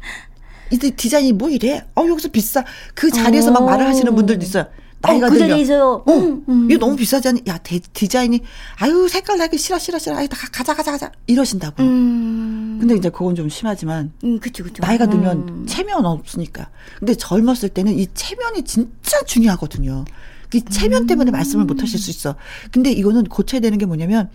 이 0.72 0.78
디자인이 0.78 1.34
뭐 1.34 1.50
이래? 1.50 1.84
어, 1.96 2.06
여기서 2.08 2.30
비싸. 2.30 2.64
그 2.94 3.10
자리에서 3.10 3.52
막 3.52 3.66
말을 3.66 3.88
하시는 3.88 4.14
분들도 4.14 4.46
있어요. 4.46 4.68
나이가 5.02 5.28
어, 5.28 5.30
그 5.30 5.36
들면. 5.38 5.50
자리에서요. 5.50 6.04
어, 6.06 6.12
음, 6.14 6.44
음. 6.48 6.70
이거 6.70 6.80
너무 6.80 6.96
비싸지 6.96 7.28
않니? 7.30 7.44
야, 7.48 7.58
데, 7.58 7.80
디자인이, 7.80 8.42
아유, 8.76 9.08
색깔 9.10 9.38
나기 9.38 9.58
싫어, 9.58 9.80
싫어, 9.80 9.98
싫어. 9.98 10.18
아유, 10.18 10.28
가, 10.30 10.48
가자, 10.52 10.76
가자, 10.76 10.92
가자. 10.92 11.12
이러신다고. 11.26 11.82
음. 11.82 12.78
근데 12.80 12.96
이제 12.96 13.10
그건 13.10 13.34
좀 13.36 13.50
심하지만. 13.50 14.12
음, 14.24 14.40
그쵸, 14.40 14.64
그쵸. 14.64 14.84
나이가 14.86 15.08
들면 15.08 15.38
음. 15.48 15.66
체면 15.66 16.06
없으니까. 16.06 16.70
근데 17.00 17.16
젊었을 17.16 17.70
때는 17.70 17.98
이 17.98 18.08
체면이 18.14 18.64
진짜 18.64 19.22
중요하거든요. 19.26 20.06
그 20.52 20.64
체면 20.66 21.08
때문에 21.08 21.32
말씀을 21.32 21.66
못 21.66 21.82
하실 21.82 21.98
수 22.00 22.10
있어. 22.10 22.36
근데 22.72 22.92
이거는 22.92 23.26
고쳐야 23.26 23.62
되는 23.62 23.78
게 23.78 23.86
뭐냐면, 23.86 24.30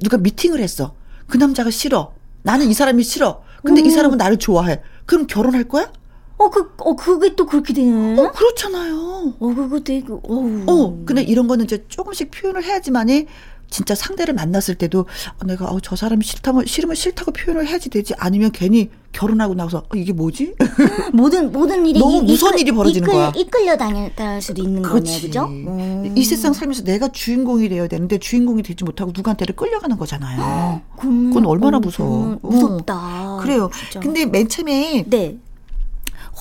누가 0.00 0.18
미팅을 0.18 0.60
했어. 0.60 0.94
그 1.26 1.38
남자가 1.38 1.70
싫어. 1.70 2.12
나는 2.42 2.68
이 2.68 2.74
사람이 2.74 3.02
싫어. 3.02 3.42
근데 3.64 3.82
음. 3.82 3.86
이 3.86 3.90
사람은 3.90 4.16
나를 4.16 4.38
좋아해. 4.38 4.80
그럼 5.06 5.26
결혼할 5.26 5.64
거야? 5.64 5.90
어, 6.38 6.48
그, 6.48 6.72
어, 6.78 6.96
그게 6.96 7.34
또 7.36 7.44
그렇게 7.44 7.74
되네. 7.74 8.18
어, 8.18 8.32
그렇잖아요. 8.32 9.34
어, 9.38 9.54
그거 9.54 9.80
되게, 9.80 10.06
어 10.10 10.64
어, 10.66 11.02
근데 11.04 11.22
이런 11.22 11.46
거는 11.46 11.66
이제 11.66 11.84
조금씩 11.88 12.30
표현을 12.30 12.64
해야지만이 12.64 13.26
진짜 13.70 13.94
상대를 13.94 14.34
만났을 14.34 14.74
때도 14.74 15.06
어, 15.38 15.46
내가 15.46 15.66
어, 15.66 15.80
저 15.80 15.96
사람이 15.96 16.24
싫다면 16.24 16.66
싫으면 16.66 16.94
싫다고 16.96 17.32
표현을 17.32 17.66
해야지 17.66 17.88
되지 17.88 18.14
아니면 18.18 18.50
괜히 18.52 18.90
결혼하고 19.12 19.54
나서 19.54 19.78
어, 19.78 19.96
이게 19.96 20.12
뭐지? 20.12 20.54
모든 21.14 21.50
모든 21.52 21.86
일이 21.86 21.98
너무 21.98 22.22
무서운 22.22 22.58
일이 22.58 22.72
벌어지는 22.72 23.08
이끌, 23.08 23.12
거야. 23.12 23.32
이끌려 23.34 23.76
다닐 23.76 24.12
수도 24.42 24.62
있는 24.62 24.82
거네요, 24.82 25.20
그죠? 25.20 25.44
음. 25.46 26.12
이 26.16 26.24
세상 26.24 26.52
살면서 26.52 26.82
내가 26.84 27.08
주인공이 27.08 27.68
되어야 27.68 27.88
되는데 27.88 28.18
주인공이 28.18 28.62
되지 28.62 28.84
못하고 28.84 29.12
누구한테를 29.14 29.56
끌려가는 29.56 29.96
거잖아요. 29.96 30.82
그건, 31.00 31.46
얼마나 31.46 31.78
어, 31.78 31.80
무서워. 31.80 32.38
무섭다. 32.42 33.36
어. 33.36 33.38
그래요. 33.40 33.70
진짜. 33.72 34.00
근데 34.00 34.26
맨 34.26 34.48
처음에 34.48 35.04
네. 35.06 35.38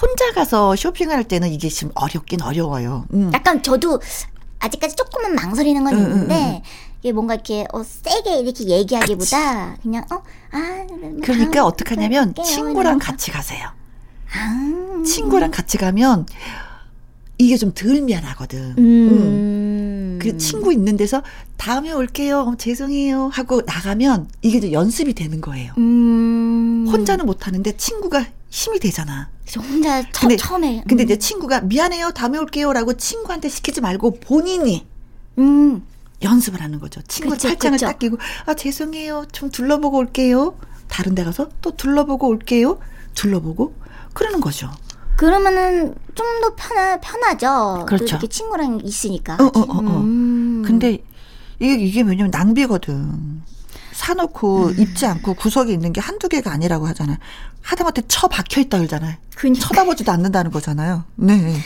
혼자 0.01 0.31
가서 0.33 0.75
쇼핑을 0.75 1.15
할 1.15 1.23
때는 1.23 1.51
이게 1.51 1.69
지금 1.69 1.91
어렵긴 1.95 2.41
어려워요. 2.41 3.05
음. 3.13 3.31
약간 3.33 3.61
저도 3.61 3.99
아직까지 4.59 4.95
조금은 4.95 5.35
망설이는 5.35 5.83
건 5.83 5.93
음, 5.93 5.99
있는데 5.99 6.63
이게 7.01 7.11
뭔가 7.13 7.35
이렇게 7.35 7.65
어, 7.71 7.81
세게 7.83 8.39
이렇게 8.39 8.65
얘기하기보다 8.65 9.71
그치. 9.71 9.81
그냥 9.81 10.05
어 10.11 10.21
아, 10.51 10.85
그러니까 11.23 11.65
어떻게 11.65 11.95
하냐면 11.95 12.33
친구랑 12.43 12.99
같이 12.99 13.31
가세요. 13.31 13.69
아. 14.33 15.03
친구랑 15.05 15.51
같이 15.51 15.77
가면 15.77 16.25
이게 17.37 17.55
좀 17.55 17.73
덜 17.73 18.01
미안하거든. 18.01 18.75
음. 18.77 18.79
음. 18.79 20.19
그 20.21 20.37
친구 20.37 20.73
있는 20.73 20.97
데서 20.97 21.23
다음에 21.55 21.93
올게요. 21.93 22.41
어, 22.41 22.55
죄송해요. 22.57 23.29
하고 23.31 23.61
나가면 23.61 24.27
이게 24.41 24.59
좀 24.59 24.73
연습이 24.73 25.13
되는 25.13 25.39
거예요. 25.39 25.73
음. 25.77 26.85
혼자는 26.91 27.25
못 27.25 27.47
하는데 27.47 27.71
친구가 27.77 28.25
힘이 28.49 28.79
되잖아. 28.79 29.29
혼자 29.57 30.01
처, 30.11 30.21
근데, 30.21 30.35
처음에. 30.35 30.83
근데 30.87 31.03
이제 31.03 31.13
음. 31.15 31.19
친구가 31.19 31.61
미안해요. 31.61 32.11
다음에 32.11 32.37
올게요라고 32.37 32.97
친구한테 32.97 33.47
시키지 33.47 33.79
말고 33.79 34.19
본인이 34.19 34.85
음. 35.37 35.83
연습을 36.21 36.61
하는 36.61 36.79
거죠. 36.79 37.01
친구 37.07 37.31
그쵸, 37.31 37.47
팔짱을 37.49 37.77
그쵸. 37.77 37.85
딱 37.87 37.99
끼고 37.99 38.17
아 38.45 38.53
죄송해요. 38.53 39.25
좀 39.31 39.49
둘러보고 39.49 39.97
올게요. 39.97 40.57
다른 40.87 41.15
데 41.15 41.23
가서 41.23 41.49
또 41.61 41.75
둘러보고 41.75 42.27
올게요. 42.27 42.79
둘러보고 43.13 43.75
그러는 44.13 44.41
거죠. 44.41 44.69
그러면은 45.17 45.95
좀 46.15 46.25
더 46.41 46.55
편하 46.55 46.97
편하죠. 46.99 47.85
그렇죠. 47.87 48.05
이렇게 48.05 48.27
친구랑 48.27 48.81
있으니까. 48.83 49.35
어, 49.35 49.43
어, 49.43 49.59
어, 49.59 49.77
어. 49.77 49.99
음. 50.01 50.63
근데 50.65 50.99
이게 51.59 51.73
이게 51.75 52.01
왜냐면 52.01 52.31
낭비거든. 52.31 53.43
사놓고 53.93 54.67
음. 54.67 54.75
입지 54.79 55.05
않고 55.05 55.33
구석에 55.33 55.73
있는 55.73 55.91
게 55.91 55.99
한두 55.99 56.29
개가 56.29 56.51
아니라고 56.51 56.87
하잖아요. 56.87 57.17
하다못해 57.61 58.03
처 58.07 58.27
박혀 58.29 58.61
있다 58.61 58.77
그러잖아요. 58.77 59.15
그러니까. 59.35 59.67
쳐다보지도 59.67 60.11
않는다는 60.11 60.51
거잖아요. 60.51 61.03
네. 61.15 61.57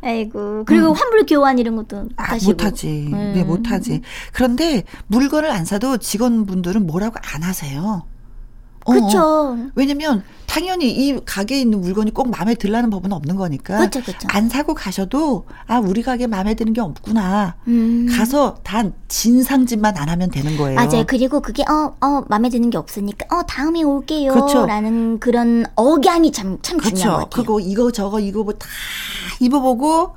아이고 0.00 0.64
그리고 0.64 0.88
음. 0.88 0.92
환불 0.92 1.26
교환 1.26 1.58
이런 1.58 1.76
것도 1.76 2.08
아, 2.16 2.36
못하지. 2.44 3.08
음. 3.12 3.32
네, 3.34 3.42
못하지. 3.44 4.02
그런데 4.32 4.84
물건을 5.08 5.50
안 5.50 5.64
사도 5.64 5.96
직원분들은 5.98 6.86
뭐라고 6.86 7.16
안 7.34 7.42
하세요. 7.42 8.04
그렇죠. 8.86 9.18
어. 9.20 9.58
왜냐면 9.74 10.22
당연히 10.46 10.90
이 10.90 11.20
가게에 11.24 11.60
있는 11.60 11.80
물건이 11.80 12.12
꼭 12.14 12.30
마음에 12.30 12.54
들라는 12.54 12.88
법은 12.88 13.12
없는 13.12 13.36
거니까. 13.36 13.76
그렇죠, 13.76 14.00
그렇죠. 14.00 14.26
안 14.30 14.48
사고 14.48 14.72
가셔도 14.72 15.44
아 15.66 15.78
우리 15.78 16.02
가게 16.02 16.26
마음에 16.26 16.54
드는 16.54 16.72
게 16.72 16.80
없구나. 16.80 17.56
음. 17.66 18.06
가서 18.10 18.56
단 18.62 18.94
진상짓만 19.08 19.98
안 19.98 20.08
하면 20.08 20.30
되는 20.30 20.56
거예요. 20.56 20.76
맞아요. 20.76 21.04
그리고 21.06 21.40
그게 21.40 21.64
어어 21.68 21.96
어, 22.00 22.24
마음에 22.28 22.48
드는 22.48 22.70
게 22.70 22.78
없으니까 22.78 23.26
어 23.36 23.42
다음에 23.42 23.82
올게요라는 23.82 25.18
그렇죠. 25.18 25.20
그런 25.20 25.66
억양이 25.76 26.32
참참. 26.32 26.80
중요한 26.80 27.10
것 27.10 27.24
같아요. 27.24 27.28
그리고 27.30 27.60
이거 27.60 27.92
저거 27.92 28.20
이거 28.20 28.42
뭐 28.42 28.54
다 28.54 28.66
입어보고 29.40 30.14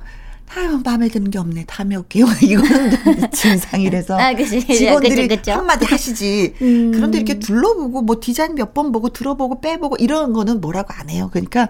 아유 0.54 0.80
마음에 0.84 1.08
드는 1.08 1.30
게 1.30 1.38
없네. 1.38 1.64
다음에 1.66 1.96
올게요. 1.96 2.26
이거는 2.42 3.30
진상이라서 3.32 4.18
아, 4.20 4.34
직원들이 4.36 5.28
그쵸, 5.28 5.36
그쵸? 5.40 5.52
한마디 5.52 5.86
하시지. 5.86 6.54
음. 6.60 6.92
그런데 6.92 7.16
이렇게 7.18 7.38
둘러보고 7.38 8.02
뭐 8.02 8.16
디자인 8.20 8.54
몇 8.54 8.74
번 8.74 8.92
보고 8.92 9.08
들어보고 9.08 9.60
빼보고 9.62 9.96
이런 9.98 10.32
거는 10.34 10.60
뭐라고 10.60 10.92
안 10.94 11.08
해요. 11.08 11.30
그러니까 11.32 11.68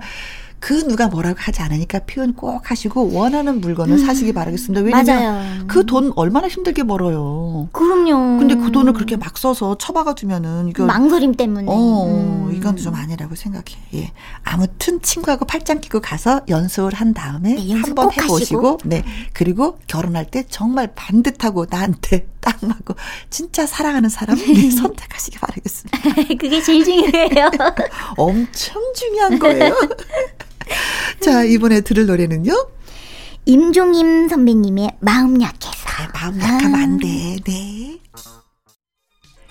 그 0.63 0.75
누가 0.87 1.09
뭐라고 1.09 1.37
하지 1.41 1.61
않으니까 1.61 1.99
표현 2.07 2.35
꼭 2.35 2.71
하시고 2.71 3.13
원하는 3.13 3.61
물건을 3.61 3.99
음. 3.99 4.07
사시기 4.07 4.33
바라겠습니다. 4.33 4.81
왜냐면 4.83 5.67
그 5.67 5.83
돈 5.85 6.13
얼마나 6.15 6.47
힘들게 6.47 6.85
벌어요. 6.85 7.69
그럼요. 7.73 8.39
근데 8.39 8.55
그 8.55 8.71
돈을 8.71 8.93
그렇게 8.93 9.17
막 9.17 9.37
써서 9.37 9.77
처박아 9.77 10.15
두면은 10.15 10.69
이거 10.69 10.87
망설임 10.87 11.35
때문에. 11.35 11.67
어, 11.69 12.07
음. 12.07 12.55
이건 12.55 12.77
좀 12.77 12.95
아니라고 12.95 13.35
생각해. 13.35 13.65
예. 13.95 14.13
아무튼 14.45 15.03
친구하고 15.03 15.45
팔짱 15.47 15.81
끼고 15.81 16.01
가서 16.01 16.43
연습을 16.49 16.95
한 16.95 17.13
다음에 17.13 17.55
네, 17.57 17.73
한번 17.75 18.13
해 18.13 18.27
보시고 18.29 18.79
네. 18.85 19.03
그리고 19.33 19.79
결혼할 19.89 20.27
때 20.27 20.45
정말 20.49 20.93
반듯하고 20.95 21.67
나한테 21.69 22.29
딱 22.41 22.59
맞고 22.61 22.95
진짜 23.31 23.67
사랑하는 23.67 24.09
사람 24.09 24.37
네, 24.37 24.71
선택하시기 24.71 25.39
바라겠습니다. 25.41 25.99
그게 26.39 26.63
제일 26.63 26.85
중요해요. 26.85 27.51
엄청 28.17 28.81
중요한 28.95 29.39
거예요. 29.41 29.75
자, 31.21 31.45
이번에 31.45 31.81
들을 31.81 32.07
노래는요? 32.07 32.53
임종임 33.45 34.29
선배님의 34.29 34.97
마음 35.01 35.41
약해서. 35.41 35.73
아, 35.99 36.09
마음 36.15 36.41
약하면 36.41 36.75
아. 36.75 36.83
안 36.83 36.99
돼. 36.99 37.37
네. 37.45 37.99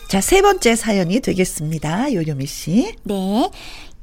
자, 0.07 0.19
세 0.19 0.41
번째 0.41 0.75
사연이 0.75 1.19
되겠습니다. 1.19 2.13
요요미 2.13 2.45
씨. 2.45 2.95
네. 3.03 3.49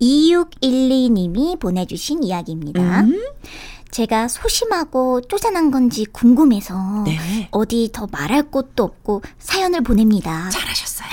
2612님이 0.01 1.59
보내주신 1.59 2.23
이야기입니다. 2.23 3.01
음. 3.01 3.21
제가 3.91 4.29
소심하고 4.29 5.23
쪼잔한 5.23 5.71
건지 5.71 6.05
궁금해서 6.05 7.05
네. 7.05 7.49
어디 7.51 7.91
더 7.93 8.07
말할 8.11 8.45
곳도 8.51 8.85
없고 8.85 9.23
사연을 9.39 9.81
보냅니다. 9.83 10.49
잘하셨어요. 10.51 11.09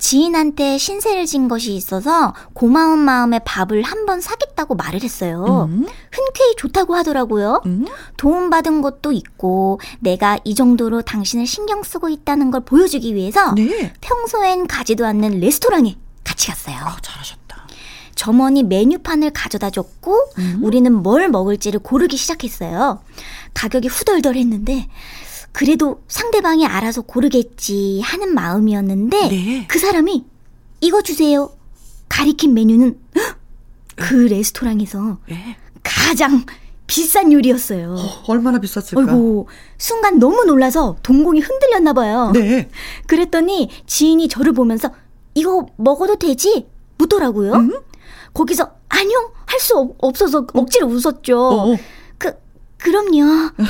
지인한테 0.00 0.78
신세를 0.78 1.26
진 1.26 1.46
것이 1.46 1.74
있어서 1.74 2.34
고마운 2.54 2.98
마음에 2.98 3.38
밥을 3.38 3.82
한 3.82 4.00
번 4.06 4.20
사겠다고 4.22 4.74
말을 4.74 5.02
했어요. 5.04 5.68
음. 5.70 5.86
흔쾌히 6.10 6.56
좋다고 6.56 6.94
하더라고요. 6.96 7.60
음. 7.66 7.86
도움받은 8.16 8.80
것도 8.80 9.12
있고 9.12 9.78
내가 10.00 10.38
이 10.42 10.54
정도로 10.54 11.02
당신을 11.02 11.46
신경 11.46 11.82
쓰고 11.82 12.08
있다는 12.08 12.50
걸 12.50 12.62
보여주기 12.64 13.14
위해서 13.14 13.52
네. 13.54 13.92
평소엔 14.00 14.66
가지도 14.66 15.04
않는 15.06 15.38
레스토랑에 15.40 15.96
같이 16.24 16.48
갔어요. 16.48 16.76
아, 16.80 16.96
잘하셨다. 17.02 17.66
점원이 18.16 18.64
메뉴판을 18.64 19.30
가져다 19.30 19.68
줬고 19.70 20.18
음. 20.38 20.60
우리는 20.62 20.92
뭘 20.92 21.28
먹을지를 21.28 21.80
고르기 21.80 22.16
시작했어요. 22.16 23.00
가격이 23.54 23.88
후덜덜 23.88 24.34
했는데 24.36 24.88
그래도 25.52 26.02
상대방이 26.08 26.66
알아서 26.66 27.02
고르겠지 27.02 28.00
하는 28.02 28.34
마음이었는데 28.34 29.28
네. 29.28 29.66
그 29.68 29.78
사람이 29.78 30.24
이거 30.80 31.02
주세요. 31.02 31.50
가리킨 32.08 32.54
메뉴는 32.54 32.98
그 33.96 34.14
레스토랑에서 34.14 35.18
네. 35.28 35.56
가장 35.82 36.44
비싼 36.86 37.32
요리였어요. 37.32 37.94
어, 37.94 38.24
얼마나 38.26 38.58
비쌌을까? 38.58 39.12
아이고, 39.12 39.48
순간 39.78 40.18
너무 40.18 40.44
놀라서 40.44 40.96
동공이 41.02 41.40
흔들렸나 41.40 41.92
봐요. 41.92 42.32
네. 42.34 42.68
그랬더니 43.06 43.70
지인이 43.86 44.26
저를 44.28 44.52
보면서 44.52 44.90
이거 45.34 45.66
먹어도 45.76 46.16
되지? 46.16 46.66
묻더라고요. 46.98 47.52
음? 47.52 47.80
거기서 48.34 48.72
아니요, 48.88 49.32
할 49.46 49.60
수 49.60 49.94
없어서 49.98 50.46
억지로 50.54 50.86
웃었죠. 50.88 51.38
어, 51.38 51.72
어. 51.72 51.76
그럼요. 52.78 53.50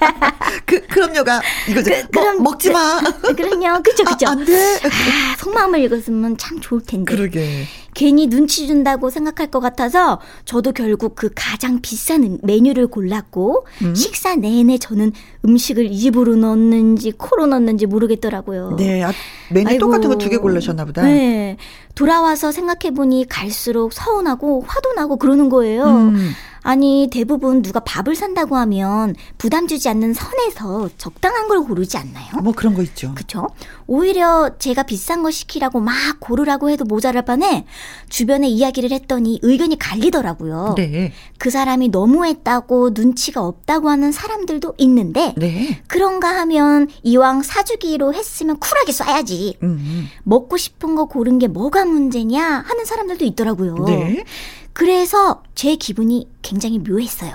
그, 0.66 0.86
그럼요가 0.86 1.40
이거죠. 1.68 1.90
그, 1.90 2.08
그럼, 2.10 2.36
먹, 2.38 2.42
먹지 2.52 2.70
마. 2.70 3.00
그, 3.22 3.34
그럼요. 3.34 3.82
그쵸, 3.82 4.04
그쵸. 4.04 4.26
아, 4.26 4.30
안 4.32 4.44
돼. 4.44 4.76
아, 4.84 5.36
속마음을 5.38 5.80
읽었으면 5.80 6.36
참 6.36 6.60
좋을 6.60 6.80
텐데. 6.82 7.14
그러게. 7.14 7.64
괜히 7.92 8.28
눈치 8.28 8.68
준다고 8.68 9.10
생각할 9.10 9.48
것 9.50 9.58
같아서 9.58 10.20
저도 10.44 10.70
결국 10.72 11.16
그 11.16 11.28
가장 11.34 11.80
비싼 11.80 12.38
메뉴를 12.42 12.86
골랐고 12.86 13.66
음? 13.82 13.94
식사 13.96 14.36
내내 14.36 14.78
저는 14.78 15.10
음식을 15.44 15.88
입으로 15.90 16.36
넣었는지 16.36 17.10
코로 17.12 17.46
넣었는지 17.46 17.86
모르겠더라고요. 17.86 18.76
네. 18.78 19.02
아, 19.02 19.12
메뉴 19.50 19.68
아이고, 19.70 19.80
똑같은 19.86 20.08
거 20.08 20.16
두 20.18 20.28
개 20.30 20.36
골라셨나 20.36 20.84
보다. 20.84 21.02
네. 21.02 21.56
돌아와서 21.96 22.52
생각해 22.52 22.94
보니 22.94 23.26
갈수록 23.28 23.92
서운하고 23.92 24.64
화도 24.66 24.92
나고 24.94 25.16
그러는 25.16 25.48
거예요. 25.48 25.84
음. 25.84 26.30
아니, 26.62 27.08
대부분 27.10 27.62
누가 27.62 27.80
밥을 27.80 28.14
산다고 28.14 28.56
하면 28.56 29.14
부담 29.38 29.66
주지 29.66 29.88
않는 29.88 30.14
선에서 30.14 30.90
적당한 30.98 31.48
걸 31.48 31.60
고르지 31.60 31.96
않나요? 31.96 32.26
뭐 32.42 32.52
그런 32.52 32.74
거 32.74 32.82
있죠. 32.82 33.14
그쵸? 33.14 33.46
오히려 33.86 34.50
제가 34.58 34.84
비싼 34.84 35.22
거 35.22 35.30
시키라고 35.30 35.80
막 35.80 35.94
고르라고 36.20 36.70
해도 36.70 36.84
모자랄 36.84 37.24
반에 37.24 37.66
주변에 38.08 38.48
이야기를 38.48 38.92
했더니 38.92 39.40
의견이 39.42 39.78
갈리더라고요. 39.78 40.74
네. 40.76 41.12
그 41.38 41.50
사람이 41.50 41.88
너무했다고 41.88 42.90
눈치가 42.92 43.44
없다고 43.44 43.88
하는 43.88 44.12
사람들도 44.12 44.74
있는데 44.78 45.34
네. 45.36 45.82
그런가 45.88 46.28
하면 46.40 46.88
이왕 47.02 47.42
사주기로 47.42 48.14
했으면 48.14 48.58
쿨하게 48.58 48.92
쏴야지. 48.92 49.60
음. 49.62 50.08
먹고 50.22 50.56
싶은 50.56 50.94
거 50.94 51.06
고른 51.06 51.38
게 51.38 51.48
뭐가 51.48 51.84
문제냐 51.84 52.64
하는 52.66 52.84
사람들도 52.84 53.24
있더라고요. 53.24 53.74
네. 53.86 54.24
그래서 54.72 55.42
제 55.54 55.76
기분이 55.76 56.28
굉장히 56.42 56.78
묘했어요. 56.78 57.32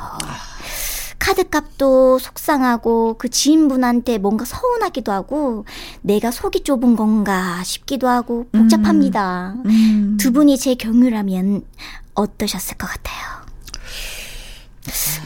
카드값도 1.19 2.19
속상하고 2.19 3.15
그 3.17 3.29
지인분한테 3.29 4.19
뭔가 4.19 4.45
서운하기도 4.45 5.11
하고 5.11 5.65
내가 6.01 6.29
속이 6.29 6.63
좁은 6.63 6.95
건가 6.95 7.63
싶기도 7.63 8.07
하고 8.07 8.47
복잡합니다. 8.51 9.55
음. 9.65 9.69
음. 9.69 10.17
두 10.19 10.31
분이 10.31 10.57
제 10.57 10.75
경우라면 10.75 11.63
어떠셨을 12.13 12.77
것 12.77 12.87
같아요? 12.87 13.45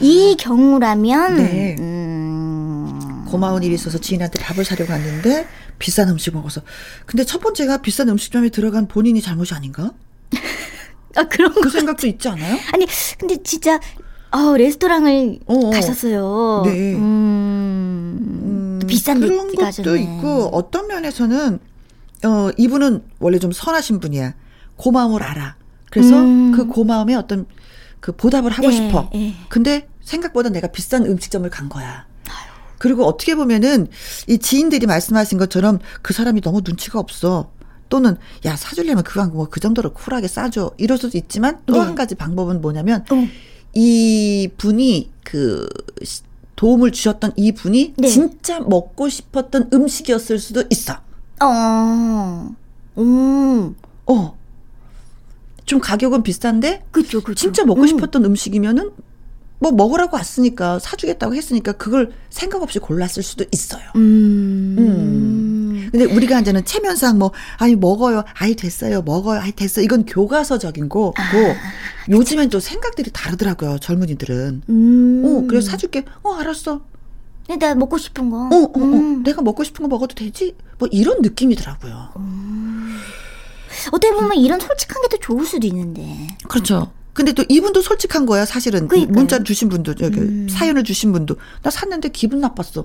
이 0.00 0.36
경우라면 0.38 1.36
네. 1.36 1.76
음... 1.78 3.26
고마운 3.28 3.62
일이 3.62 3.74
있어서 3.74 3.98
지인한테 3.98 4.38
밥을 4.40 4.64
사려고 4.64 4.92
왔는데 4.92 5.46
비싼 5.78 6.08
음식 6.08 6.34
먹어서 6.34 6.62
근데 7.06 7.24
첫 7.24 7.40
번째가 7.40 7.82
비싼 7.82 8.08
음식점에 8.08 8.48
들어간 8.48 8.88
본인이 8.88 9.20
잘못이 9.20 9.54
아닌가? 9.54 9.92
아 11.16 11.24
그런 11.24 11.52
그 11.54 11.68
생각도 11.68 12.06
있지 12.06 12.28
않아요? 12.28 12.56
아니 12.72 12.86
근데 13.18 13.36
진짜 13.42 13.78
어, 14.30 14.56
레스토랑을 14.56 15.40
어어. 15.46 15.66
어. 15.66 15.70
가셨어요. 15.70 16.62
네. 16.64 16.94
음, 16.94 16.98
음 18.82 18.86
비싼 18.86 19.20
그런 19.20 19.48
것도 19.48 19.62
가셨네. 19.62 20.00
있고 20.02 20.50
어떤 20.52 20.86
면에서는 20.86 21.58
어 22.24 22.50
이분은 22.56 23.02
원래 23.18 23.38
좀 23.38 23.50
선하신 23.52 24.00
분이야. 24.00 24.34
고마움을 24.76 25.22
알아. 25.22 25.56
그래서 25.90 26.20
음. 26.20 26.52
그 26.52 26.66
고마움에 26.66 27.14
어떤 27.14 27.46
그 27.98 28.12
보답을 28.12 28.50
하고 28.50 28.68
네, 28.68 28.74
싶어. 28.74 29.10
네. 29.12 29.34
근데 29.48 29.88
생각보다 30.02 30.48
내가 30.48 30.68
비싼 30.68 31.04
음식점을 31.04 31.48
간 31.50 31.68
거야. 31.68 32.06
그리고 32.78 33.04
어떻게 33.04 33.34
보면은 33.34 33.88
이 34.26 34.38
지인들이 34.38 34.86
말씀하신 34.86 35.36
것처럼 35.36 35.80
그 36.00 36.14
사람이 36.14 36.40
너무 36.40 36.62
눈치가 36.64 36.98
없어. 36.98 37.52
또는 37.90 38.16
야 38.46 38.56
사주려면 38.56 39.04
그거 39.04 39.26
뭐그 39.26 39.60
정도로 39.60 39.92
쿨하게 39.92 40.28
싸줘 40.28 40.72
이럴 40.78 40.96
수도 40.96 41.18
있지만 41.18 41.60
또한 41.66 41.88
네. 41.90 41.94
가지 41.96 42.14
방법은 42.14 42.62
뭐냐면 42.62 43.04
어. 43.10 43.28
이 43.74 44.48
분이 44.56 45.10
그 45.22 45.68
도움을 46.56 46.92
주셨던 46.92 47.32
이 47.36 47.52
분이 47.52 47.94
네. 47.98 48.08
진짜 48.08 48.60
먹고 48.60 49.08
싶었던 49.10 49.70
음식이었을 49.72 50.38
수도 50.38 50.64
있어. 50.70 50.94
어. 51.42 52.54
음. 52.98 53.74
어. 54.06 54.38
좀 55.66 55.80
가격은 55.80 56.22
비싼데 56.22 56.84
그쵸, 56.90 57.20
그쵸. 57.20 57.34
진짜 57.34 57.64
먹고 57.64 57.82
음. 57.82 57.86
싶었던 57.86 58.24
음식이면은 58.24 58.90
뭐 59.58 59.72
먹으라고 59.72 60.16
왔으니까 60.16 60.78
사주겠다고 60.78 61.34
했으니까 61.34 61.72
그걸 61.72 62.12
생각 62.30 62.62
없이 62.62 62.78
골랐을 62.78 63.22
수도 63.22 63.44
있어요. 63.52 63.82
음. 63.94 64.76
음. 64.78 65.19
근데 65.90 66.04
우리가 66.04 66.40
이제는 66.40 66.64
체면상 66.64 67.18
뭐 67.18 67.32
아니 67.58 67.76
먹어요. 67.76 68.24
아이 68.34 68.54
됐어요. 68.54 69.02
먹어요. 69.02 69.40
아이 69.40 69.52
됐어. 69.52 69.80
이건 69.80 70.04
교과서적인 70.06 70.88
거고 70.88 71.14
아, 71.16 71.30
요즘엔 72.08 72.48
또 72.50 72.60
생각들이 72.60 73.10
다르더라고요. 73.12 73.78
젊은이들은. 73.78 74.62
음. 74.68 75.22
어, 75.24 75.46
그래서 75.48 75.70
사줄게. 75.70 76.04
어, 76.22 76.34
알았어. 76.34 76.82
내가 77.48 77.74
먹고 77.74 77.98
싶은 77.98 78.30
거. 78.30 78.36
어, 78.46 78.54
어, 78.56 78.62
어. 78.64 78.78
음. 78.78 79.22
내가 79.22 79.42
먹고 79.42 79.64
싶은 79.64 79.82
거 79.82 79.88
먹어도 79.88 80.14
되지? 80.14 80.54
뭐 80.78 80.88
이런 80.92 81.20
느낌이더라고요. 81.22 82.10
음. 82.16 82.96
어떻게 83.92 84.12
보면 84.12 84.34
이런 84.36 84.60
솔직한 84.60 85.02
게 85.02 85.08
더 85.08 85.16
좋을 85.18 85.44
수도 85.46 85.66
있는데. 85.66 86.28
그렇죠. 86.48 86.92
근데 87.12 87.32
또 87.32 87.44
이분도 87.48 87.82
솔직한 87.82 88.24
거야, 88.26 88.44
사실은. 88.44 88.86
그러니까요. 88.88 89.12
문자 89.14 89.42
주신 89.42 89.68
분도, 89.68 89.92
여기 90.00 90.20
음. 90.20 90.48
사연을 90.48 90.84
주신 90.84 91.12
분도. 91.12 91.36
나 91.62 91.70
샀는데 91.70 92.10
기분 92.10 92.40
나빴어. 92.40 92.84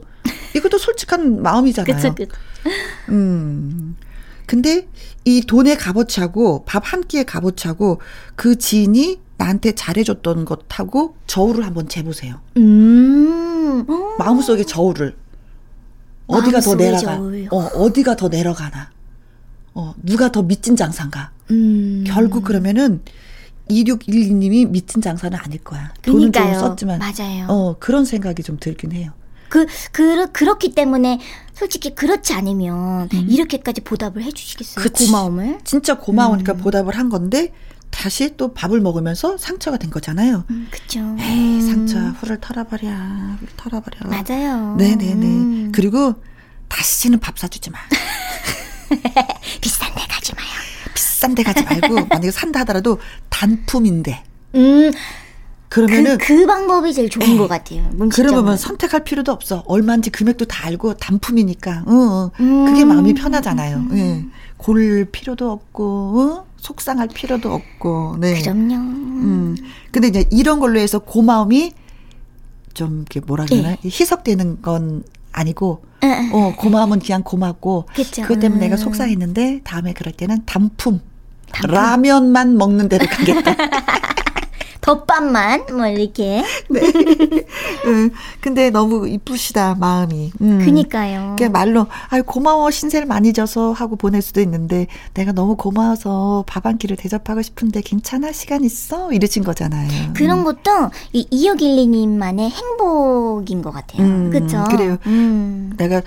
이것도 0.55 0.77
솔직한 0.77 1.41
마음이잖아요. 1.41 1.95
그쵸, 1.95 2.15
그쵸. 2.15 2.31
음. 3.09 3.95
근데 4.47 4.87
이 5.25 5.41
돈의 5.41 5.77
값어치하고 5.77 6.65
밥 6.65 6.83
한 6.85 7.03
끼의 7.03 7.25
값어치하고 7.25 7.99
그 8.35 8.57
지인이 8.57 9.19
나한테 9.37 9.73
잘해줬던 9.73 10.45
것하고 10.45 11.15
저울을 11.27 11.65
한번 11.65 11.87
재보세요. 11.89 12.39
음. 12.57 13.85
마음속에 14.17 14.63
저울을. 14.63 15.15
어디가 16.27 16.59
더 16.61 16.75
내려가? 16.75 17.19
어, 17.51 17.57
어디가 17.75 18.15
더 18.15 18.27
내려가나? 18.29 18.89
어, 19.73 19.93
누가 20.01 20.31
더 20.31 20.41
미친 20.41 20.75
장사인가? 20.75 21.31
음. 21.51 22.03
결국 22.07 22.43
그러면은 22.43 23.01
2612님이 23.69 24.69
미친 24.69 25.01
장사는 25.01 25.37
아닐 25.37 25.63
거야. 25.63 25.93
돈은 26.01 26.31
좀 26.31 26.53
썼지만. 26.53 26.99
맞아요. 26.99 27.47
어, 27.49 27.75
그런 27.79 28.05
생각이 28.05 28.43
좀 28.43 28.57
들긴 28.59 28.91
해요. 28.91 29.11
그, 29.49 29.65
그, 29.91 30.31
그렇기 30.31 30.73
때문에 30.73 31.19
솔직히 31.53 31.95
그렇지 31.95 32.33
않으면 32.33 33.09
음. 33.13 33.27
이렇게까지 33.29 33.81
보답을 33.81 34.23
해 34.23 34.31
주시겠어요? 34.31 34.83
그치. 34.83 35.05
고마움을? 35.05 35.59
진짜 35.63 35.97
고마우니까 35.97 36.53
음. 36.53 36.57
보답을 36.57 36.97
한 36.97 37.09
건데 37.09 37.53
다시 37.89 38.35
또 38.35 38.53
밥을 38.53 38.81
먹으면서 38.81 39.37
상처가 39.37 39.77
된 39.77 39.89
거잖아요. 39.89 40.43
음, 40.49 40.67
그죠. 40.69 40.99
에이, 41.19 41.61
상처, 41.61 41.97
후를 41.97 42.39
털어버려, 42.41 42.89
후를 42.89 43.47
털어버려. 43.55 43.99
맞아요. 44.09 44.75
네네네. 44.75 45.25
음. 45.25 45.71
그리고 45.73 46.15
다시는 46.67 47.19
밥 47.19 47.39
사주지 47.39 47.69
마. 47.69 47.79
비싼 49.61 49.95
데 49.95 50.01
가지 50.09 50.33
마요. 50.35 50.54
비싼 50.95 51.35
데 51.35 51.43
가지 51.43 51.63
말고 51.63 51.93
만약에 52.09 52.31
산다 52.31 52.61
하더라도 52.61 52.97
단품인데. 53.29 54.23
음. 54.55 54.91
그러면은 55.69 56.17
그, 56.17 56.37
그 56.37 56.45
방법이 56.45 56.93
제일 56.93 57.09
좋은 57.09 57.27
네. 57.27 57.37
것 57.37 57.47
같아요. 57.47 57.89
그러면 58.13 58.55
선택할 58.55 59.03
필요도 59.03 59.31
없어. 59.31 59.63
얼마인지 59.67 60.09
금액도 60.09 60.45
다 60.45 60.67
알고 60.67 60.95
단품이니까. 60.95 61.83
어, 61.85 62.31
음. 62.39 62.65
그게 62.65 62.85
마음이 62.85 63.13
편하잖아요. 63.13 63.77
음. 63.77 63.97
예. 63.97 64.25
고를 64.57 65.05
필요도 65.11 65.51
없고 65.51 65.83
어? 65.85 66.45
속상할 66.57 67.09
필요도 67.09 67.53
없고. 67.53 68.17
네. 68.19 68.41
그럼요. 68.41 68.75
음. 68.75 69.57
근데 69.91 70.07
이제 70.07 70.25
이런 70.31 70.59
걸로 70.59 70.79
해서 70.79 70.99
고마움이 70.99 71.73
좀 72.73 72.97
이렇게 72.97 73.19
뭐라 73.19 73.45
그러나 73.49 73.69
네. 73.69 73.79
희석되는 73.83 74.61
건 74.61 75.03
아니고 75.35 75.83
어 76.31 76.53
고마움은 76.57 76.99
그냥 76.99 77.23
고맙고 77.23 77.85
그쵸. 77.93 78.21
그것 78.21 78.39
때문에 78.39 78.59
음. 78.59 78.61
내가 78.61 78.77
속상했는데 78.77 79.61
다음에 79.63 79.93
그럴 79.93 80.13
때는 80.13 80.43
단품, 80.45 81.01
단품. 81.51 81.75
라면만 81.75 82.57
먹는 82.57 82.89
데를 82.89 83.07
가겠다. 83.07 83.55
덮밥만 84.85 85.65
뭐 85.71 85.87
이렇게. 85.87 86.43
네. 86.69 86.79
음, 87.87 88.11
근데 88.39 88.69
너무 88.69 89.07
이쁘시다 89.07 89.75
마음이. 89.79 90.31
음. 90.41 90.59
그니까요. 90.63 91.35
그 91.39 91.45
말로 91.45 91.87
아 92.09 92.21
고마워 92.21 92.69
신세를 92.69 93.07
많이 93.07 93.33
져서 93.33 93.71
하고 93.71 93.95
보낼 93.95 94.21
수도 94.21 94.41
있는데 94.41 94.85
내가 95.15 95.31
너무 95.31 95.55
고마워서 95.55 96.43
밥 96.47 96.65
한 96.65 96.79
끼를 96.79 96.97
대접하고 96.97 97.43
싶은데 97.43 97.81
괜찮아 97.81 98.31
시간 98.31 98.63
있어 98.63 99.11
이러신 99.11 99.43
거잖아요. 99.43 100.13
그런 100.15 100.39
음. 100.39 100.43
것도 100.43 100.89
이 101.13 101.27
이혁일리님만의 101.29 102.49
행복인 102.49 103.61
것 103.61 103.71
같아요. 103.71 104.01
음, 104.03 104.29
그렇죠. 104.31 104.63
그래요. 104.69 104.97
음. 105.05 105.71
내가 105.77 106.01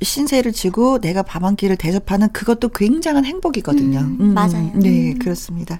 신세를 0.00 0.52
지고 0.52 0.98
내가 1.00 1.22
밥 1.22 1.42
한 1.44 1.56
끼를 1.56 1.76
대접하는 1.76 2.28
그것도 2.32 2.68
굉장한 2.70 3.24
행복이거든요. 3.26 3.98
음, 4.00 4.16
음, 4.20 4.34
맞아요. 4.34 4.70
네, 4.74 5.14
그렇습니다. 5.20 5.78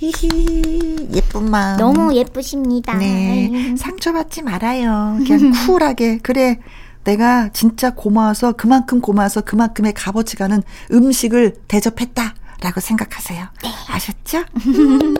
히히 0.00 1.08
예쁜 1.12 1.50
마음 1.50 1.76
너무 1.76 2.14
예쁘십니다. 2.14 2.94
네 2.96 3.74
상처받지 3.76 4.40
말아요. 4.42 5.18
그냥 5.26 5.52
쿨하게 5.66 6.18
그래 6.22 6.58
내가 7.04 7.50
진짜 7.52 7.90
고마워서 7.94 8.52
그만큼 8.52 9.02
고마워서 9.02 9.42
그만큼의 9.42 9.92
값어치 9.92 10.36
가 10.36 10.48
는 10.48 10.62
음식을 10.90 11.54
대접했다라고 11.68 12.80
생각하세요. 12.80 13.46
네. 13.62 13.68
아셨죠? 13.88 14.44
음. 14.66 15.14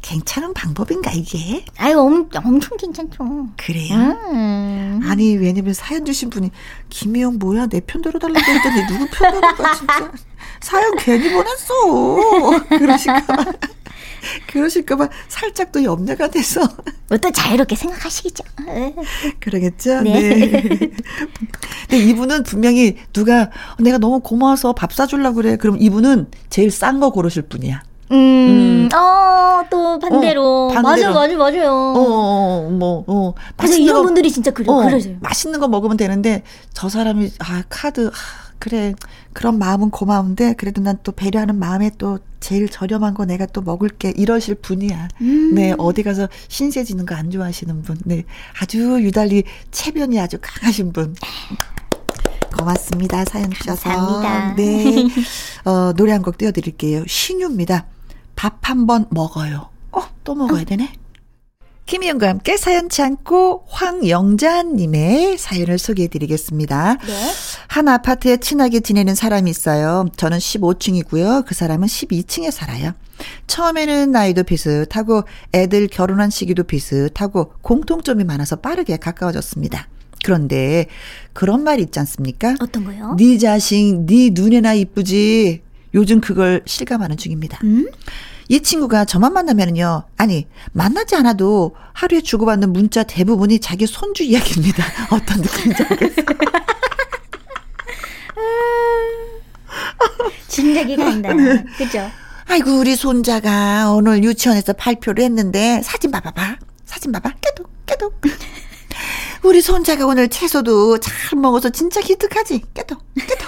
괜찮은 0.00 0.52
방법인가 0.54 1.10
이게? 1.12 1.64
아유 1.78 1.98
엄, 1.98 2.28
엄청 2.44 2.76
괜찮죠. 2.78 3.48
그래요? 3.56 3.94
음. 4.32 5.00
아니 5.04 5.36
왜냐면 5.36 5.72
사연 5.74 6.04
주신 6.04 6.28
분이 6.30 6.50
김혜영 6.90 7.38
뭐야 7.38 7.66
내 7.66 7.80
편 7.80 8.00
들어달라고 8.02 8.40
했더니 8.40 8.86
누구 8.86 9.06
편 9.10 9.32
들어가 9.32 9.74
진짜 9.74 10.12
사연 10.64 10.96
괜히 10.96 11.30
보냈어. 11.30 12.64
그러실까봐. 12.78 13.52
그러실까봐 14.50 15.08
살짝 15.28 15.70
또 15.70 15.84
염려가 15.84 16.28
돼서. 16.28 16.62
또 17.20 17.30
자유롭게 17.30 17.76
생각하시겠죠. 17.76 18.42
그러겠죠? 19.40 20.00
네. 20.00 20.34
네. 20.34 20.60
근데 21.88 21.98
이분은 21.98 22.44
분명히 22.44 22.96
누가 23.12 23.50
내가 23.78 23.98
너무 23.98 24.20
고마워서 24.20 24.72
밥 24.72 24.94
사주려고 24.94 25.36
그래. 25.36 25.56
그럼 25.56 25.76
이분은 25.78 26.30
제일 26.48 26.70
싼 26.70 26.98
거 26.98 27.10
고르실 27.10 27.42
분이야. 27.42 27.82
음, 28.12 28.16
음. 28.16 28.88
어, 28.94 29.64
또 29.70 29.98
반대로. 29.98 30.66
어, 30.66 30.68
반대로. 30.68 31.12
맞아요, 31.12 31.14
맞아요, 31.14 31.38
맞아요. 31.38 31.70
어, 31.70 31.98
어, 31.98 32.66
어 32.66 32.70
뭐, 32.70 33.04
어. 33.06 33.34
그래서 33.56 33.76
이런 33.76 33.96
거, 33.96 34.02
분들이 34.04 34.30
진짜 34.30 34.50
그래, 34.50 34.66
어, 34.68 34.82
그러세요. 34.82 35.16
맛있는 35.20 35.58
거 35.58 35.68
먹으면 35.68 35.96
되는데, 35.96 36.42
저 36.72 36.88
사람이, 36.88 37.30
아, 37.40 37.62
카드, 37.68 38.08
아, 38.08 38.43
그래, 38.64 38.94
그런 39.34 39.58
마음은 39.58 39.90
고마운데, 39.90 40.54
그래도 40.54 40.80
난 40.80 40.98
또 41.02 41.12
배려하는 41.12 41.58
마음에 41.58 41.90
또 41.98 42.18
제일 42.40 42.66
저렴한 42.66 43.12
거 43.12 43.26
내가 43.26 43.44
또 43.44 43.60
먹을게. 43.60 44.14
이러실 44.16 44.54
분이야. 44.54 45.08
음. 45.20 45.54
네, 45.54 45.74
어디 45.76 46.02
가서 46.02 46.28
신세 46.48 46.82
지는 46.82 47.04
거 47.04 47.14
안 47.14 47.30
좋아하시는 47.30 47.82
분. 47.82 47.98
네, 48.06 48.24
아주 48.58 49.02
유달리 49.02 49.44
체면이 49.70 50.18
아주 50.18 50.38
강하신 50.40 50.94
분. 50.94 51.14
고맙습니다. 52.58 53.26
사연 53.26 53.50
주셔서. 53.50 53.82
감사합니다. 53.90 54.54
네. 54.56 55.08
어, 55.70 55.92
노래 55.92 56.12
한 56.12 56.22
곡 56.22 56.38
띄워드릴게요. 56.38 57.04
신유입니다. 57.06 57.84
밥 58.34 58.60
한 58.62 58.86
번 58.86 59.04
먹어요. 59.10 59.68
어, 59.92 60.00
또 60.24 60.34
먹어야 60.34 60.62
어. 60.62 60.64
되네. 60.64 60.90
김희영과 61.86 62.28
함께 62.28 62.56
사연치 62.56 63.02
않고 63.02 63.66
황영자님의 63.68 65.36
사연을 65.36 65.78
소개해 65.78 66.08
드리겠습니다. 66.08 66.96
네. 67.06 67.32
한 67.68 67.88
아파트에 67.88 68.38
친하게 68.38 68.80
지내는 68.80 69.14
사람이 69.14 69.50
있어요. 69.50 70.06
저는 70.16 70.38
15층이고요. 70.38 71.44
그 71.44 71.54
사람은 71.54 71.86
12층에 71.86 72.50
살아요. 72.50 72.92
처음에는 73.46 74.10
나이도 74.12 74.44
비슷하고 74.44 75.24
애들 75.52 75.88
결혼한 75.88 76.30
시기도 76.30 76.64
비슷하고 76.64 77.52
공통점이 77.60 78.24
많아서 78.24 78.56
빠르게 78.56 78.96
가까워졌습니다. 78.96 79.88
그런데 80.24 80.86
그런 81.34 81.64
말 81.64 81.80
있지 81.80 81.98
않습니까? 81.98 82.56
어떤 82.60 82.84
거요? 82.84 83.14
네 83.18 83.36
자식 83.36 84.06
네 84.06 84.30
눈에나 84.32 84.72
이쁘지. 84.72 85.62
요즘 85.92 86.20
그걸 86.20 86.62
실감하는 86.66 87.18
중입니다. 87.18 87.60
음? 87.62 87.88
이 88.48 88.60
친구가 88.60 89.04
저만 89.04 89.32
만나면은요, 89.32 90.04
아니, 90.16 90.46
만나지 90.72 91.16
않아도 91.16 91.74
하루에 91.92 92.20
주고받는 92.20 92.72
문자 92.72 93.02
대부분이 93.02 93.60
자기 93.60 93.86
손주 93.86 94.22
이야기입니다. 94.22 94.84
어떤 95.10 95.40
느낌인지 95.40 95.82
알겠어요. 95.82 96.26
진작이 100.48 100.96
간다. 100.96 101.32
네. 101.32 101.64
그죠? 101.78 102.10
아이고, 102.46 102.78
우리 102.78 102.94
손자가 102.94 103.90
오늘 103.92 104.22
유치원에서 104.22 104.74
발표를 104.74 105.24
했는데, 105.24 105.80
사진 105.82 106.10
봐봐봐. 106.10 106.56
사진 106.84 107.12
봐봐. 107.12 107.30
깨도, 107.40 107.64
깨도. 107.86 108.12
우리 109.42 109.60
손자가 109.60 110.06
오늘 110.06 110.28
채소도 110.28 111.00
잘 111.00 111.38
먹어서 111.38 111.70
진짜 111.70 112.00
기특하지? 112.00 112.62
깨도, 112.74 112.96
깨도. 113.18 113.44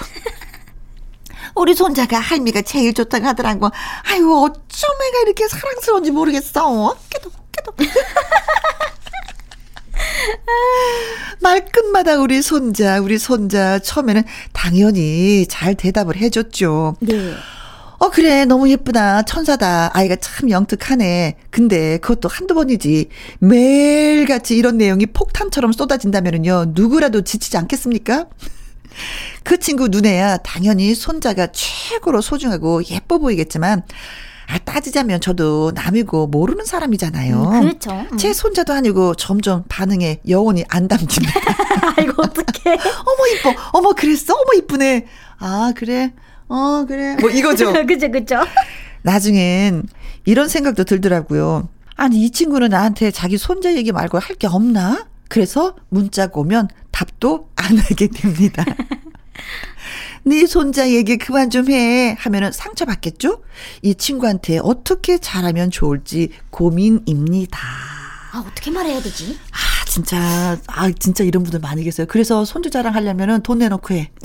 우리 1.57 1.73
손자가 1.75 2.19
할미가 2.19 2.61
제일 2.61 2.93
좋다고 2.93 3.25
하더라고. 3.25 3.69
아이고, 4.09 4.43
어쩜 4.43 4.89
애가 5.07 5.19
이렇게 5.25 5.47
사랑스러운지 5.47 6.11
모르겠어. 6.11 6.95
깨도, 7.09 7.31
깨도. 7.51 7.73
말끝마다 11.41 12.17
우리 12.17 12.41
손자, 12.41 12.99
우리 12.99 13.17
손자 13.17 13.79
처음에는 13.79 14.23
당연히 14.53 15.45
잘 15.47 15.75
대답을 15.75 16.17
해줬죠. 16.17 16.95
네. 16.99 17.33
어, 17.99 18.09
그래. 18.09 18.45
너무 18.45 18.69
예쁘다. 18.69 19.23
천사다. 19.23 19.91
아이가 19.93 20.15
참 20.17 20.51
영특하네. 20.51 21.37
근데 21.49 21.97
그것도 21.97 22.29
한두 22.29 22.53
번이지. 22.53 23.09
매일같이 23.39 24.55
이런 24.55 24.77
내용이 24.77 25.07
폭탄처럼 25.07 25.71
쏟아진다면은요. 25.71 26.73
누구라도 26.75 27.23
지치지 27.23 27.57
않겠습니까? 27.57 28.27
그 29.43 29.59
친구 29.59 29.87
눈에야 29.87 30.37
당연히 30.37 30.93
손자가 30.95 31.47
최고로 31.51 32.21
소중하고 32.21 32.83
예뻐 32.89 33.17
보이겠지만 33.17 33.83
아, 34.49 34.57
따지자면 34.59 35.19
저도 35.19 35.73
남이고 35.75 36.27
모르는 36.27 36.63
사람이잖아요. 36.65 37.41
음, 37.43 37.61
그렇죠. 37.61 37.91
음. 38.13 38.17
제 38.17 38.31
손자도 38.31 38.71
아니고 38.73 39.15
점점 39.15 39.65
반응에 39.67 40.21
영혼이 40.27 40.63
안 40.69 40.87
담깁니다. 40.87 41.33
아이고, 41.97 42.13
어떡해. 42.23 42.77
어머, 42.79 43.27
이뻐. 43.35 43.53
어머, 43.73 43.91
그랬어? 43.91 44.33
어머, 44.33 44.53
이쁘네. 44.57 45.05
아, 45.39 45.73
그래. 45.75 46.13
어, 46.47 46.85
그래. 46.87 47.17
뭐 47.19 47.29
이거죠. 47.29 47.73
그죠, 47.85 48.09
그죠. 48.09 48.37
나중엔 49.01 49.83
이런 50.25 50.47
생각도 50.47 50.85
들더라고요. 50.85 51.67
아니, 51.97 52.23
이 52.23 52.31
친구는 52.31 52.69
나한테 52.69 53.11
자기 53.11 53.37
손자 53.37 53.73
얘기 53.75 53.91
말고 53.91 54.17
할 54.19 54.37
게 54.37 54.47
없나? 54.47 55.07
그래서 55.29 55.75
문자가 55.89 56.39
오면 56.39 56.69
답도 57.01 57.49
안 57.55 57.77
하게 57.77 58.07
됩니다. 58.07 58.65
네 60.25 60.47
손자 60.47 60.89
얘기 60.89 61.17
그만 61.17 61.51
좀 61.51 61.69
해. 61.69 62.15
하면은 62.19 62.51
상처받겠죠? 62.51 63.43
이 63.83 63.93
친구한테 63.93 64.59
어떻게 64.63 65.19
잘하면 65.19 65.69
좋을지 65.69 66.31
고민입니다. 66.49 67.59
아, 68.33 68.43
어떻게 68.47 68.71
말해야 68.71 68.99
되지? 68.99 69.37
아, 69.51 69.85
진짜, 69.85 70.57
아, 70.65 70.89
진짜 70.97 71.23
이런 71.23 71.43
분들 71.43 71.59
많이 71.59 71.83
계세요. 71.83 72.07
그래서 72.09 72.43
손주 72.45 72.71
자랑 72.71 72.95
하려면은 72.95 73.43
돈 73.43 73.59
내놓고 73.59 73.93
해. 73.93 74.09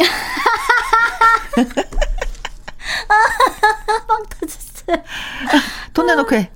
빵 4.08 4.22
터졌어요. 4.30 5.04
돈 5.92 6.06
내놓고 6.06 6.36
해. 6.36 6.50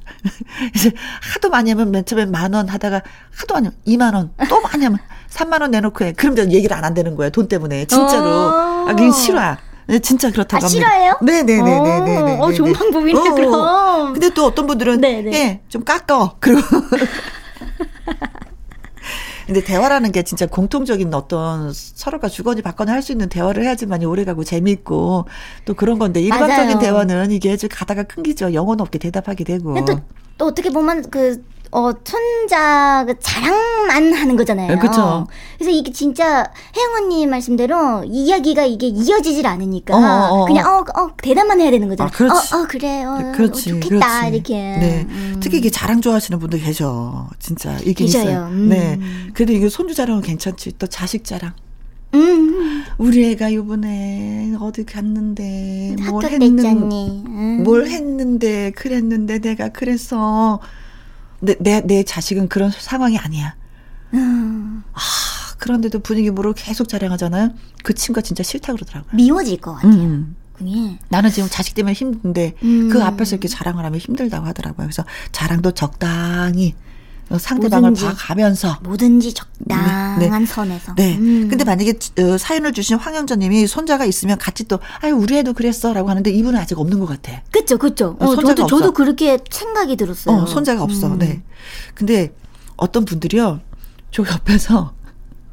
이제 0.75 0.93
하도 1.35 1.51
많이 1.51 1.69
하면 1.71 1.91
맨 1.91 2.07
처음에 2.07 2.25
만 2.25 2.55
원 2.55 2.71
하다가 2.71 3.03
하도 3.37 3.55
많이 3.55 3.67
하면 3.67 3.79
2만 3.87 4.15
원, 4.15 4.33
또 4.49 4.63
많이 4.63 4.83
하면 4.85 4.99
3만 5.31 5.61
원 5.61 5.71
내놓고 5.71 6.05
해. 6.05 6.13
그럼 6.13 6.37
전 6.37 6.53
얘기를 6.53 6.77
안 6.77 6.85
한다는 6.85 7.17
거예요. 7.17 7.31
돈 7.31 7.49
때문에. 7.49 7.85
진짜로. 7.87 8.29
아, 8.29 8.95
그게 8.97 9.11
싫어. 9.11 9.57
네, 9.89 9.99
진짜 10.01 10.31
그렇다고 10.31 10.65
아, 10.65 10.67
합니다. 10.67 10.89
싫어요? 10.89 11.17
네네네네네. 11.23 12.39
어, 12.41 12.53
좋은 12.53 12.73
방법이네, 12.73 13.19
어, 13.19 13.23
어. 13.23 13.35
그럼. 13.35 14.13
근데 14.15 14.31
또 14.31 14.47
어떤 14.47 14.67
분들은, 14.67 15.01
네네. 15.01 15.33
예, 15.33 15.61
좀 15.69 15.85
깎어. 15.85 16.37
그리고. 16.41 16.61
근데 19.47 19.63
대화라는 19.63 20.11
게 20.11 20.25
진짜 20.25 20.45
공통적인 20.47 21.15
어떤 21.15 21.73
서로가 21.73 22.29
주거니 22.29 22.63
받거니 22.63 22.91
할수 22.91 23.13
있는 23.13 23.29
대화를 23.29 23.63
해야지만이 23.63 24.05
오래가고 24.05 24.43
재미있고 24.43 25.27
또 25.65 25.75
그런 25.75 26.01
건데 26.01 26.21
일반적인 26.21 26.67
맞아요. 26.67 26.79
대화는 26.81 27.31
이게 27.31 27.57
가다가 27.71 28.03
끊기죠. 28.03 28.53
영혼 28.55 28.81
없게 28.81 28.99
대답하게 28.99 29.45
되고. 29.45 29.85
또, 29.85 30.01
또 30.37 30.47
어떻게 30.47 30.71
보면 30.71 31.11
그 31.11 31.45
어, 31.77 31.93
손자 32.03 33.05
그 33.07 33.19
자랑만 33.21 34.15
하는 34.15 34.37
거잖아요. 34.37 34.69
네, 34.73 34.79
그렇죠. 34.79 35.27
그래서 35.59 35.71
이게 35.71 35.93
진짜 35.93 36.51
혜영 36.75 37.05
언니 37.05 37.27
말씀대로 37.27 38.03
이야기가 38.07 38.65
이게 38.65 38.87
이어지질 38.87 39.47
않으니까 39.47 39.95
어, 39.95 40.01
어, 40.01 40.41
어. 40.41 40.47
그냥 40.47 40.67
어, 40.67 40.85
어 40.99 41.11
대답만 41.23 41.61
해야 41.61 41.71
되는 41.71 41.87
거잖아요. 41.87 42.11
아, 42.11 42.17
그렇지. 42.17 42.55
어, 42.55 42.59
어 42.59 42.67
그래. 42.67 43.05
어, 43.05 43.19
네, 43.19 43.33
그렇지. 43.33 43.73
어, 43.73 43.75
좋겠다 43.75 44.21
그렇지. 44.21 44.35
이렇게. 44.35 44.55
네. 44.55 45.07
음. 45.07 45.37
특히 45.43 45.59
이게 45.59 45.69
자랑 45.69 46.01
좋아하시는 46.01 46.39
분들 46.39 46.61
계셔. 46.61 47.29
진짜 47.39 47.77
이게 47.85 48.05
있어요. 48.05 48.49
음. 48.51 48.71
네. 48.71 48.99
그래도 49.35 49.53
이게 49.53 49.69
손주 49.69 49.95
자랑은 49.95 50.23
괜찮지. 50.23 50.79
또 50.79 50.87
자식 50.87 51.27
자랑. 51.27 51.53
음. 52.15 52.85
우리 52.97 53.33
애가 53.33 53.53
요번에 53.53 54.55
어디 54.59 54.87
갔는데 54.87 55.97
뭘 56.09 56.25
했는데 56.25 56.71
음. 56.71 57.63
뭘 57.65 57.87
했는데 57.87 58.71
그랬는데 58.71 59.41
내가 59.41 59.69
그래서 59.69 60.59
내, 61.41 61.57
내, 61.61 61.81
내 61.81 62.03
자식은 62.03 62.49
그런 62.49 62.71
상황이 62.71 63.19
아니야. 63.19 63.57
음. 64.15 64.83
아, 64.93 65.01
그런데도 65.59 66.01
분위기 66.01 66.31
모르고 66.31 66.55
계속 66.57 66.89
자랑하잖아요. 66.89 67.51
그 67.83 67.95
친구가 67.95 68.23
진짜 68.23 68.43
싫다 68.43 68.73
그러더라고요. 68.73 69.13
미워질 69.15 69.61
것 69.61 69.75
같아요. 69.75 69.93
음. 69.93 70.37
그게. 70.53 70.99
나는 71.09 71.31
지금 71.31 71.49
자식 71.51 71.75
때문에 71.75 71.93
힘든데 71.93 72.55
음. 72.63 72.89
그 72.89 73.03
앞에서 73.03 73.37
이렇게 73.37 73.49
자랑을 73.49 73.85
하면 73.85 73.99
힘들다고 74.01 74.47
하더라고요. 74.47 74.87
그래서 74.87 75.05
자랑도 75.33 75.73
적당히 75.73 76.75
상대방을 77.39 77.91
뭐든지, 77.91 78.05
봐가면서 78.05 78.79
뭐든지 78.83 79.35
적당한 79.35 80.19
네, 80.19 80.29
네. 80.29 80.47
선에서. 80.47 80.95
네. 80.95 81.17
음. 81.17 81.49
근데 81.49 81.65
만약에 81.65 81.95
어, 82.21 82.39
사연을 82.39 82.73
주신 82.73 82.97
황영자님이 82.97 83.67
손자가 83.67 84.05
있으면 84.05 84.39
같이 84.39 84.65
또 84.69 84.79
아유 85.01 85.15
우리 85.15 85.37
애도 85.39 85.53
그랬어라고 85.53 86.09
하는데 86.09 86.31
이분은 86.31 86.59
아직 86.59 86.79
없는 86.79 87.01
것 87.01 87.07
같아. 87.07 87.43
그렇죠, 87.51 87.79
그렇죠. 87.79 88.17
어, 88.21 88.37
저도 88.37 88.63
없어. 88.63 88.67
저도 88.67 88.93
그렇게 88.93 89.39
생각이 89.51 89.97
들었어요. 89.97 90.37
어, 90.37 90.47
손자가 90.47 90.83
없어. 90.83 91.09
음. 91.09 91.19
네. 91.19 91.43
근데 91.95 92.33
어떤 92.77 93.05
분들이요, 93.05 93.61
저 94.13 94.23
옆에서 94.23 94.93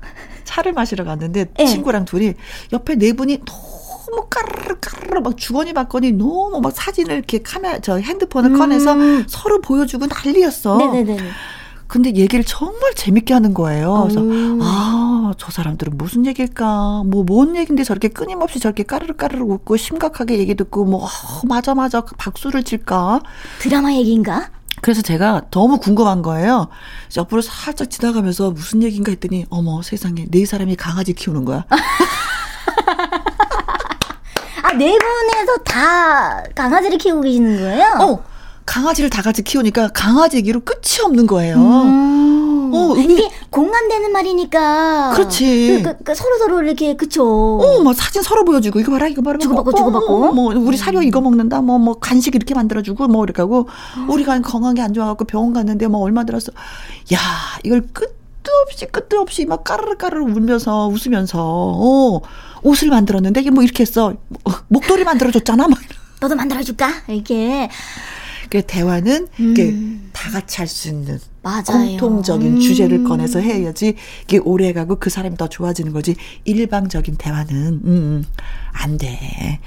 차를 0.45 0.73
마시러 0.73 1.03
갔는데 1.03 1.45
네. 1.57 1.65
친구랑 1.65 2.05
둘이 2.05 2.33
옆에 2.71 2.95
네 2.95 3.13
분이 3.13 3.39
너무 3.45 4.27
까르르 4.29 4.75
까르르 4.79 5.21
막 5.21 5.38
주거니 5.38 5.73
받거니 5.73 6.12
너무 6.12 6.59
막 6.62 6.71
사진을 6.71 7.15
이렇게 7.15 7.41
카메라 7.41 7.79
저 7.79 7.95
핸드폰을 7.97 8.51
음. 8.51 8.57
꺼내서 8.59 8.95
서로 9.27 9.59
보여주고 9.59 10.05
난리였어. 10.05 10.77
네네네. 10.77 11.17
근데 11.93 12.10
얘기를 12.15 12.43
정말 12.43 12.95
재밌게 12.95 13.36
하는 13.36 13.53
거예요. 13.53 14.08
그래서 14.10 14.19
오. 14.19 14.58
아, 14.63 15.32
저 15.38 15.51
사람들은 15.51 15.95
무슨 15.95 16.25
얘기일까? 16.25 17.03
뭐 17.06 17.23
뭔 17.23 17.56
얘긴데 17.56 17.84
저렇게 17.84 18.08
끊임없이 18.08 18.60
저렇게 18.60 18.82
까르르 18.82 19.13
까르르 19.15 19.43
웃고 19.43 19.77
심각하게 19.77 20.39
얘기 20.39 20.56
듣고 20.56 20.86
뭐 20.86 21.06
어, 21.06 21.08
맞아 21.47 21.75
맞아 21.75 22.01
박수를 22.01 22.63
칠까? 22.63 23.21
드라마 23.60 23.93
얘기인가? 23.93 24.49
그래서 24.82 25.03
제가 25.03 25.43
너무 25.51 25.77
궁금한 25.77 26.23
거예요. 26.23 26.67
옆으로 27.15 27.43
살짝 27.43 27.91
지나가면서 27.91 28.49
무슨 28.49 28.82
얘기인가 28.82 29.12
했더니 29.12 29.45
어머 29.51 29.84
세상에 29.84 30.25
네 30.32 30.47
사람이 30.47 30.75
강아지 30.75 31.13
키우는 31.13 31.45
거야. 31.45 31.63
아, 34.63 34.71
네 34.73 34.97
분에서 34.97 35.58
다 35.63 36.41
강아지를 36.56 36.97
키우고 36.97 37.21
계시는 37.21 37.58
거예요? 37.60 37.86
어. 38.01 38.32
강아지를 38.65 39.10
다 39.10 39.21
같이 39.21 39.43
키우니까 39.43 39.89
강아지 39.89 40.38
얘기로 40.38 40.62
끝이 40.62 41.04
없는 41.04 41.28
거예요. 41.28 41.56
음. 41.58 42.71
어, 42.73 42.95
이게 42.97 43.30
공감되는 43.52 44.12
말이니까. 44.12 45.12
그렇지. 45.13 45.84
그, 45.84 45.95
그, 45.97 46.04
그 46.04 46.15
서로 46.15 46.38
서로 46.39 46.62
이렇게 46.63 46.95
그쵸. 46.95 47.23
어, 47.60 47.84
막 47.84 47.93
사진 47.93 48.23
서로 48.23 48.43
보여주고 48.45 48.80
이거 48.80 48.91
봐라 48.91 49.08
이거 49.08 49.21
봐라. 49.21 49.38
주고받고 49.38 49.69
어, 49.69 49.73
주고받고. 49.73 50.26
어, 50.26 50.32
뭐 50.32 50.54
우리 50.56 50.76
사료 50.78 51.02
이거 51.04 51.21
먹는다. 51.21 51.62
뭐뭐 51.62 51.80
뭐 51.80 51.93
간식 51.99 52.34
이렇게 52.36 52.56
만들어주고 52.56 53.08
뭐 53.08 53.23
이렇게 53.26 53.41
하고 53.43 53.67
음. 53.97 54.10
우리가 54.10 54.41
건강이 54.41 54.82
안 54.82 54.93
좋아갖고 54.93 55.26
병원 55.26 55.54
갔는데 55.54 55.88
뭐 55.88 56.02
얼마 56.02 56.23
들었어. 56.23 56.52
야 57.13 57.19
이걸 57.63 57.82
끝도 57.93 58.52
없이 58.63 58.88
끝도 58.88 59.19
없이 59.19 59.45
막 59.45 59.63
까르르 59.63 59.97
까르르 59.97 60.23
울면서 60.23 60.88
웃으면서 60.88 61.39
어 61.43 62.21
옷을 62.63 62.89
만들었는데 62.89 63.41
이게 63.41 63.52
뭐 63.52 63.63
이렇게 63.63 63.84
했어. 63.84 64.13
목도리 64.69 65.04
만들어줬잖아. 65.04 65.67
막. 65.67 65.78
너도 66.21 66.36
만들어줄까? 66.36 66.89
이렇게. 67.10 67.69
그 68.53 68.61
대화는 68.61 69.27
음. 69.39 70.09
다 70.13 70.29
같이 70.29 70.57
할 70.57 70.67
수 70.67 70.87
있는 70.89 71.19
맞아요. 71.41 71.63
공통적인 71.99 72.53
음. 72.57 72.59
주제를 72.59 73.03
꺼내서 73.03 73.39
해야지 73.39 73.95
이게 74.25 74.37
오래 74.37 74.71
가고 74.73 74.99
그 74.99 75.09
사람이 75.09 75.37
더 75.37 75.49
좋아지는 75.49 75.91
거지. 75.91 76.15
일방적인 76.45 77.15
대화는 77.17 77.81
음, 77.83 78.23
음안 78.77 78.97
돼. 78.99 79.59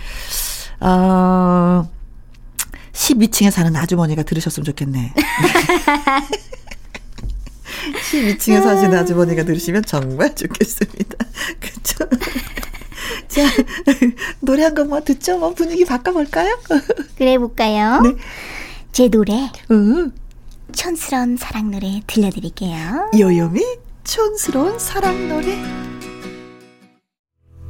어, 0.79 1.91
12층에 2.93 3.51
사는 3.51 3.75
아주머니가 3.75 4.23
들으셨으면 4.23 4.65
좋겠네. 4.65 5.13
12층에 8.13 8.63
사시는 8.63 8.97
아주머니가 8.99 9.43
들으시면 9.45 9.85
정말 9.85 10.33
좋겠습니다. 10.37 11.17
그쵸? 11.59 12.07
자, 13.29 13.43
노래 14.41 14.63
한 14.63 14.75
곡만 14.77 15.03
듣죠? 15.05 15.39
뭐 15.39 15.53
분위기 15.55 15.85
바꿔볼까요? 15.85 16.59
그래 17.19 17.37
볼까요? 17.37 18.01
네. 18.03 18.15
제 18.93 19.09
노래. 19.09 19.51
음. 19.71 20.13
촌스러운 20.73 21.37
사랑 21.37 21.71
노래 21.71 22.01
들려드릴게요. 22.07 23.11
요요미 23.19 23.63
촌스러운 24.05 24.79
사랑 24.79 25.29
노래. 25.29 25.57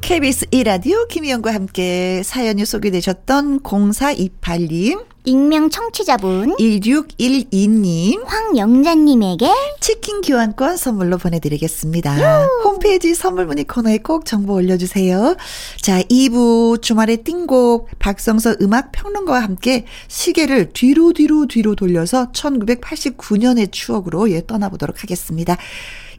KBS 0.01 0.45
1라디오 0.47 1.07
김희영과 1.09 1.53
함께 1.53 2.21
사연이 2.23 2.65
소개되셨던 2.65 3.59
0428님 3.61 5.05
익명 5.27 5.69
청취자분 5.69 6.55
1612님 6.55 8.23
황영자님에게 8.25 9.51
치킨 9.81 10.21
교환권 10.21 10.77
선물로 10.77 11.17
보내드리겠습니다. 11.17 12.17
유. 12.17 12.61
홈페이지 12.63 13.13
선물 13.13 13.45
문의 13.45 13.65
코너에 13.65 13.97
꼭 13.97 14.23
정보 14.23 14.53
올려주세요. 14.53 15.35
자 15.81 16.01
2부 16.03 16.81
주말의 16.81 17.25
띵곡 17.25 17.89
박성서 17.99 18.55
음악평론가와 18.61 19.41
함께 19.41 19.83
시계를 20.07 20.69
뒤로 20.71 21.11
뒤로 21.11 21.45
뒤로 21.45 21.75
돌려서 21.75 22.31
1989년의 22.31 23.73
추억으로 23.73 24.31
예 24.31 24.45
떠나보도록 24.47 25.03
하겠습니다. 25.03 25.57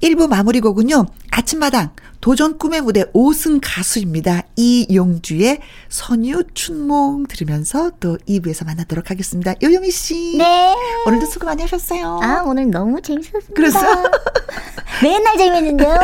1부 0.02 0.28
마무리 0.28 0.60
곡은요. 0.60 1.06
아침마당 1.30 1.90
도전 2.20 2.58
꿈의 2.58 2.80
무대 2.80 3.04
5승 3.12 3.60
가수입니다. 3.62 4.42
이용주의 4.56 5.60
선유 5.88 6.42
춘몽 6.52 7.26
들으면서 7.28 7.92
또 8.00 8.18
2부에서 8.28 8.66
만나도록 8.66 9.10
하겠습니다. 9.10 9.54
요요미 9.62 9.90
씨. 9.90 10.36
네. 10.36 10.74
오늘도 11.06 11.26
수고 11.26 11.46
많이 11.46 11.62
하셨어요. 11.62 12.20
아, 12.22 12.42
오늘 12.44 12.70
너무 12.70 13.00
재밌었습니다. 13.00 13.54
그래서 13.54 13.78
맨날 15.02 15.36
재밌는데요. 15.36 15.98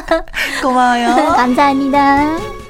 고마워요. 0.62 1.14
감사합니다. 1.34 2.67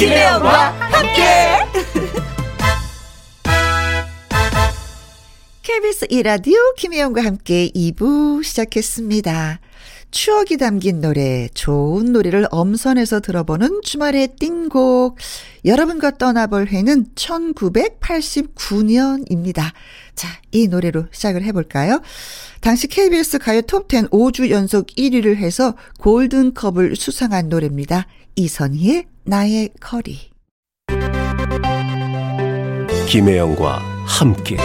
김혜영과 0.00 0.72
함께. 0.80 1.20
KBS 5.60 6.06
이라디오 6.08 6.56
김혜영과 6.78 7.22
함께 7.22 7.68
2부 7.68 8.42
시작했습니다. 8.42 9.60
추억이 10.10 10.56
담긴 10.56 11.02
노래, 11.02 11.48
좋은 11.52 12.12
노래를 12.12 12.46
엄선해서 12.50 13.20
들어보는 13.20 13.82
주말의 13.84 14.36
띵곡. 14.38 15.18
여러분과 15.66 16.12
떠나볼 16.12 16.68
해는 16.68 17.08
1989년입니다. 17.14 19.72
자, 20.14 20.28
이 20.50 20.66
노래로 20.66 21.08
시작을 21.12 21.42
해볼까요? 21.44 22.00
당시 22.62 22.88
KBS 22.88 23.36
가요 23.38 23.60
톱10 23.60 24.08
5주 24.10 24.48
연속 24.48 24.86
1위를 24.86 25.36
해서 25.36 25.74
골든컵을 25.98 26.96
수상한 26.96 27.50
노래입니다. 27.50 28.06
이선희의 28.36 29.04
나의 29.24 29.70
거리. 29.80 30.30
김혜영과 33.08 33.80
함께. 34.06 34.56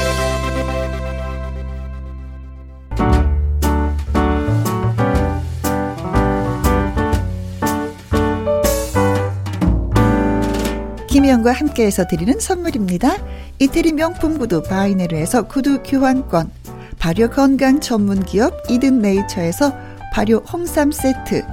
김혜영과 11.07 11.53
함께해서 11.53 12.05
드리는 12.07 12.39
선물입니다. 12.39 13.17
이태리 13.59 13.93
명품 13.93 14.37
구두 14.37 14.61
바이네르에서 14.63 15.43
구두 15.47 15.81
교환권, 15.81 16.51
발효 16.99 17.29
건강 17.29 17.79
전문 17.79 18.23
기업 18.23 18.53
이든 18.69 18.99
네이처에서 18.99 19.73
발효 20.13 20.37
홍삼 20.39 20.91
세트, 20.91 21.43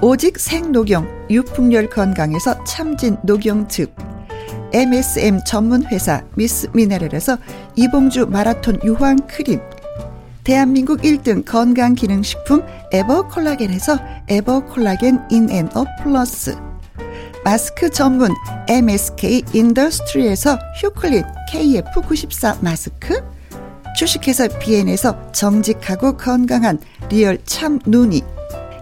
오직 0.00 0.38
생녹용 0.38 1.08
유풍열 1.28 1.90
건강에서 1.90 2.62
참진 2.62 3.16
녹용즙. 3.24 3.92
MSM 4.72 5.40
전문 5.44 5.84
회사 5.86 6.22
미스 6.36 6.68
미네랄에서 6.72 7.36
이봉주 7.74 8.26
마라톤 8.26 8.78
유황 8.84 9.16
크림. 9.26 9.60
대한민국 10.44 11.00
1등 11.00 11.44
건강기능식품 11.44 12.62
에버콜라겐에서 12.92 13.98
에버콜라겐 14.28 15.20
인앤업 15.32 15.84
플러스. 16.00 16.56
마스크 17.44 17.90
전문 17.90 18.32
MSK 18.68 19.42
인더스트리에서 19.52 20.58
휴클린 20.80 21.24
KF94 21.50 22.62
마스크. 22.62 23.20
주식회사 23.96 24.46
비엔에서 24.46 25.32
정직하고 25.32 26.16
건강한 26.16 26.78
리얼 27.08 27.38
참 27.44 27.80
눈이 27.84 28.37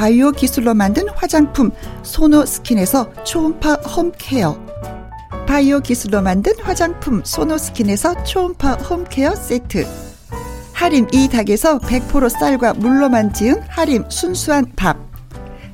바이오 0.00 0.32
기술로 0.32 0.72
만든 0.72 1.10
화장품 1.10 1.72
소노스킨에서 2.02 3.22
초음파 3.22 3.74
홈케어. 3.74 4.58
바이오 5.46 5.80
기술로 5.80 6.22
만든 6.22 6.54
화장품 6.62 7.20
소노스킨에서 7.22 8.24
초음파 8.24 8.76
홈케어 8.76 9.34
세트. 9.34 9.86
하림 10.72 11.08
이 11.12 11.28
닭에서 11.28 11.80
100% 11.80 12.30
쌀과 12.30 12.72
물로만 12.72 13.34
지은 13.34 13.60
하림 13.68 14.08
순수한 14.08 14.72
밥. 14.74 14.96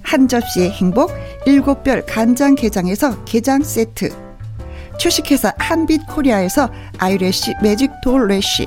한 0.02 0.26
접시의 0.26 0.72
행복 0.72 1.12
일곱 1.46 1.84
별 1.84 2.04
간장 2.04 2.56
게장에서 2.56 3.22
게장 3.26 3.62
세트. 3.62 4.08
주식회사 4.98 5.54
한빛 5.56 6.04
코리아에서 6.08 6.68
아이래쉬 6.98 7.54
매직 7.62 7.92
돌래쉬 8.02 8.66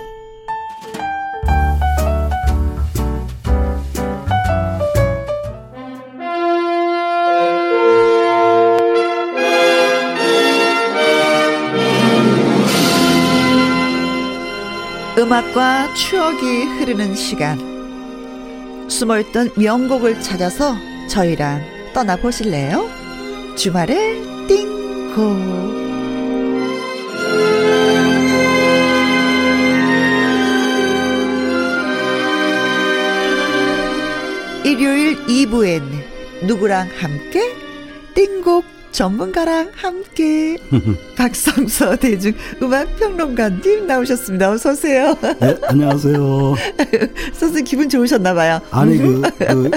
음악과 15.31 15.93
추억이 15.93 16.65
흐르는 16.65 17.15
시간. 17.15 17.57
숨어있던 18.89 19.51
명곡을 19.55 20.19
찾아서 20.21 20.75
저희랑 21.07 21.63
떠나보실래요? 21.93 22.89
주말에 23.55 24.21
띵고. 24.49 25.21
일요일 34.65 35.15
2부엔 35.27 35.81
누구랑 36.45 36.89
함께 36.99 37.55
띵곡 38.15 38.80
전문가랑 38.91 39.71
함께 39.73 40.57
박성서 41.17 41.95
대중 41.97 42.33
음악 42.61 42.95
평론가님 42.97 43.87
나오셨습니다. 43.87 44.51
어서 44.51 44.71
오세요. 44.71 45.15
네, 45.39 45.57
안녕하세요. 45.63 46.55
선생님 47.33 47.63
기분 47.63 47.89
좋으셨나 47.89 48.33
봐요. 48.33 48.59
아니 48.71 48.97
그, 48.97 49.21
그 49.21 49.71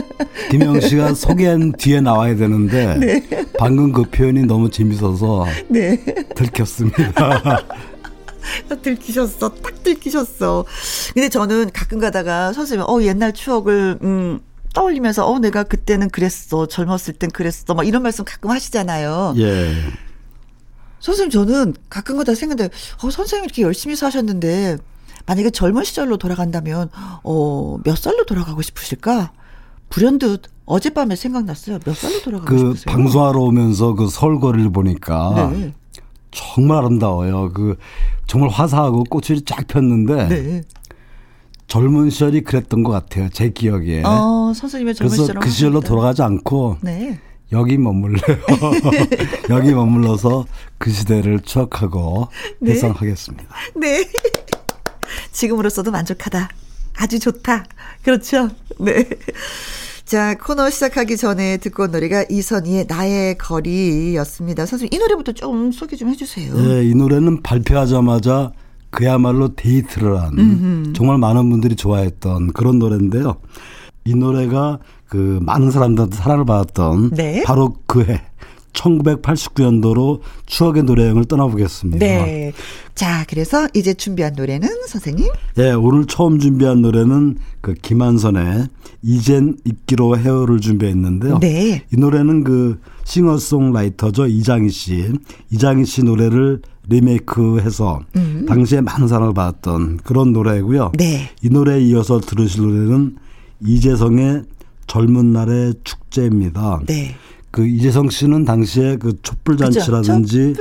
김영 0.50 0.80
씨가 0.80 1.14
소개한 1.14 1.72
뒤에 1.72 2.00
나와야 2.00 2.36
되는데 2.36 2.96
네. 2.98 3.46
방금 3.58 3.92
그 3.92 4.02
표현이 4.02 4.44
너무 4.46 4.70
재밌어서 4.70 5.46
네. 5.68 6.02
들켰습니다. 6.34 7.62
들키셨어. 8.82 9.54
딱 9.54 9.82
들키셨어. 9.82 10.64
근데 11.14 11.28
저는 11.28 11.70
가끔 11.72 11.98
가다가 11.98 12.52
선생님, 12.52 12.84
어, 12.86 13.00
옛날 13.02 13.32
추억을, 13.32 13.98
음, 14.02 14.40
떠올리면서 14.74 15.26
어 15.26 15.38
내가 15.38 15.62
그때는 15.62 16.10
그랬어 16.10 16.66
젊었을 16.66 17.14
땐 17.14 17.30
그랬어 17.30 17.72
막 17.74 17.86
이런 17.86 18.02
말씀 18.02 18.24
가끔 18.24 18.50
하시잖아요. 18.50 19.34
예. 19.38 19.74
선생님 21.00 21.30
저는 21.30 21.74
가끔 21.88 22.16
가다 22.18 22.34
생각해 22.34 22.68
어 23.02 23.10
선생님 23.10 23.44
이렇게 23.44 23.62
열심히 23.62 23.94
사셨는데 23.96 24.78
만약에 25.26 25.50
젊은 25.50 25.84
시절로 25.84 26.16
돌아간다면 26.18 26.90
어 27.22 27.78
몇 27.84 27.96
살로 27.96 28.24
돌아가고 28.24 28.62
싶으실까? 28.62 29.32
불현듯 29.90 30.42
어젯밤에 30.66 31.14
생각났어요. 31.16 31.78
몇 31.84 31.96
살로 31.96 32.20
돌아가고 32.22 32.50
그 32.50 32.58
싶으세요? 32.74 32.94
방송하러 32.96 33.38
오면서 33.40 33.94
그 33.94 34.08
서울거리를 34.08 34.70
보니까 34.72 35.50
네. 35.52 35.74
정말 36.30 36.78
아름다워요. 36.78 37.52
그 37.52 37.76
정말 38.26 38.48
화사하고 38.50 39.04
꽃이 39.04 39.42
쫙 39.44 39.66
폈는데 39.68 40.28
네. 40.28 40.62
젊은 41.66 42.10
시절이 42.10 42.42
그랬던 42.42 42.82
것 42.82 42.92
같아요. 42.92 43.28
제 43.30 43.50
기억에. 43.50 44.02
어, 44.04 44.52
선생님의 44.54 44.94
젊은 44.94 45.16
그래서 45.16 45.32
그 45.40 45.50
시절로 45.50 45.80
돌아가지 45.80 46.22
않고 46.22 46.78
네. 46.82 47.18
여기 47.52 47.78
머물래요. 47.78 48.38
여기 49.50 49.72
머물러서 49.72 50.46
그 50.78 50.90
시대를 50.90 51.40
추억하고 51.40 52.28
네. 52.60 52.72
회상하겠습니다. 52.72 53.44
네. 53.76 54.08
지금으로서도 55.32 55.90
만족하다. 55.90 56.48
아주 56.96 57.18
좋다. 57.18 57.64
그렇죠? 58.02 58.50
네. 58.78 59.08
자, 60.04 60.34
코너 60.34 60.68
시작하기 60.68 61.16
전에 61.16 61.56
듣고 61.56 61.84
온 61.84 61.90
노래가 61.90 62.24
이선희의 62.28 62.86
나의 62.88 63.38
거리였습니다. 63.38 64.66
선생님, 64.66 64.92
이 64.92 64.98
노래부터 64.98 65.32
좀 65.32 65.72
소개 65.72 65.96
좀 65.96 66.10
해주세요. 66.10 66.54
네, 66.54 66.84
이 66.84 66.94
노래는 66.94 67.42
발표하자마자 67.42 68.52
그야말로 68.94 69.54
데이트를 69.54 70.20
한 70.20 70.38
음흠. 70.38 70.92
정말 70.94 71.18
많은 71.18 71.50
분들이 71.50 71.74
좋아했던 71.76 72.52
그런 72.52 72.78
노래인데요. 72.78 73.36
이 74.04 74.14
노래가 74.14 74.78
그 75.08 75.38
많은 75.42 75.70
사람들한테 75.70 76.16
사랑을 76.16 76.44
받았던 76.44 77.10
네. 77.10 77.42
바로 77.44 77.76
그 77.86 78.02
해 78.02 78.20
1989년도로 78.74 80.20
추억의 80.46 80.82
노래여행을 80.82 81.24
떠나보겠습니다. 81.24 81.98
네. 81.98 82.52
자, 82.94 83.24
그래서 83.28 83.66
이제 83.74 83.94
준비한 83.94 84.34
노래는 84.34 84.68
선생님? 84.86 85.28
네, 85.56 85.72
오늘 85.72 86.06
처음 86.06 86.38
준비한 86.38 86.82
노래는 86.82 87.38
그 87.60 87.74
김한선의 87.74 88.66
이젠 89.02 89.56
잊기로 89.64 90.18
헤어를 90.18 90.60
준비했는데요. 90.60 91.38
네. 91.38 91.84
이 91.92 91.96
노래는 91.96 92.44
그 92.44 92.78
싱어송라이터죠. 93.04 94.26
이장희 94.26 94.68
씨. 94.70 95.12
이장희 95.50 95.84
씨 95.84 96.02
노래를 96.02 96.60
리메이크해서 96.88 98.00
음. 98.16 98.44
당시에 98.46 98.80
많은 98.80 99.08
사랑을 99.08 99.34
받았던 99.34 99.98
그런 99.98 100.32
노래고요. 100.32 100.92
네. 100.98 101.30
이 101.42 101.48
노래에 101.48 101.80
이어서 101.80 102.20
들으실 102.20 102.62
노래는 102.62 103.16
이재성의 103.64 104.42
젊은 104.86 105.32
날의 105.32 105.74
축제입니다. 105.82 106.80
네. 106.86 107.14
그 107.54 107.64
이재성 107.64 108.10
씨는 108.10 108.44
당시에 108.44 108.96
그 108.96 109.22
촛불 109.22 109.56
잔치라든지 109.56 110.54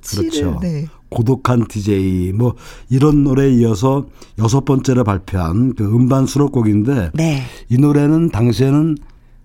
그렇죠. 0.00 0.58
네. 0.62 0.86
고독한 1.10 1.66
DJ 1.68 2.32
뭐 2.32 2.54
이런 2.88 3.24
노래에 3.24 3.52
이어서 3.56 4.06
여섯 4.38 4.64
번째로 4.64 5.04
발표한 5.04 5.74
그 5.74 5.84
음반 5.84 6.24
수록곡인데 6.24 7.10
네. 7.12 7.42
이 7.68 7.76
노래는 7.76 8.30
당시에는 8.30 8.96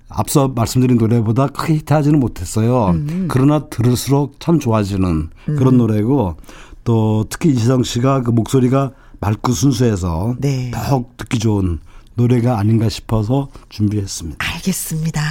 앞서 0.08 0.48
말씀드린 0.48 0.98
노래보다 0.98 1.48
크게 1.48 1.74
히트하지는 1.76 2.18
못했어요. 2.18 2.92
음. 2.92 3.28
그러나 3.30 3.68
들을수록 3.68 4.40
참 4.40 4.58
좋아지는 4.58 5.32
음. 5.50 5.56
그런 5.58 5.78
노래고 5.78 6.38
또 6.86 7.26
특히 7.30 7.50
이시성 7.50 7.84
씨가 7.84 8.22
그 8.22 8.32
목소리가 8.32 8.94
맑고 9.20 9.52
순수해서 9.52 10.38
네. 10.40 10.72
더욱 10.74 11.18
듣기 11.18 11.40
좋은 11.40 11.80
노래가 12.16 12.58
아닌가 12.58 12.88
싶어서 12.88 13.50
준비했습니다. 13.68 14.38
알겠습니다. 14.40 15.22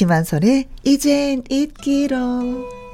김한선의 0.00 0.64
이젠 0.84 1.42
잊기로 1.50 2.16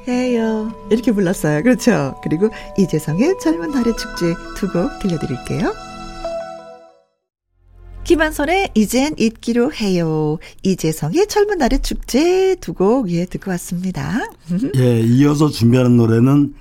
해요. 0.09 0.73
이렇게 0.91 1.13
불렀어요. 1.13 1.63
그렇죠. 1.63 2.19
그리고 2.21 2.49
이재성의 2.77 3.35
젊은 3.41 3.71
달의 3.71 3.93
축제 3.95 4.33
두 4.57 4.67
곡 4.73 4.99
들려드릴게요. 4.99 5.73
김한선의 8.03 8.71
이젠 8.75 9.15
잊기로 9.17 9.71
해요. 9.73 10.37
이재성의 10.63 11.27
젊은 11.27 11.59
날의 11.59 11.81
축제 11.81 12.55
두 12.59 12.73
곡 12.73 13.09
예, 13.09 13.23
듣고 13.23 13.51
왔습니다. 13.51 14.29
예, 14.75 14.99
이어서 14.99 15.47
준비하는 15.47 15.95
노래는 15.95 16.55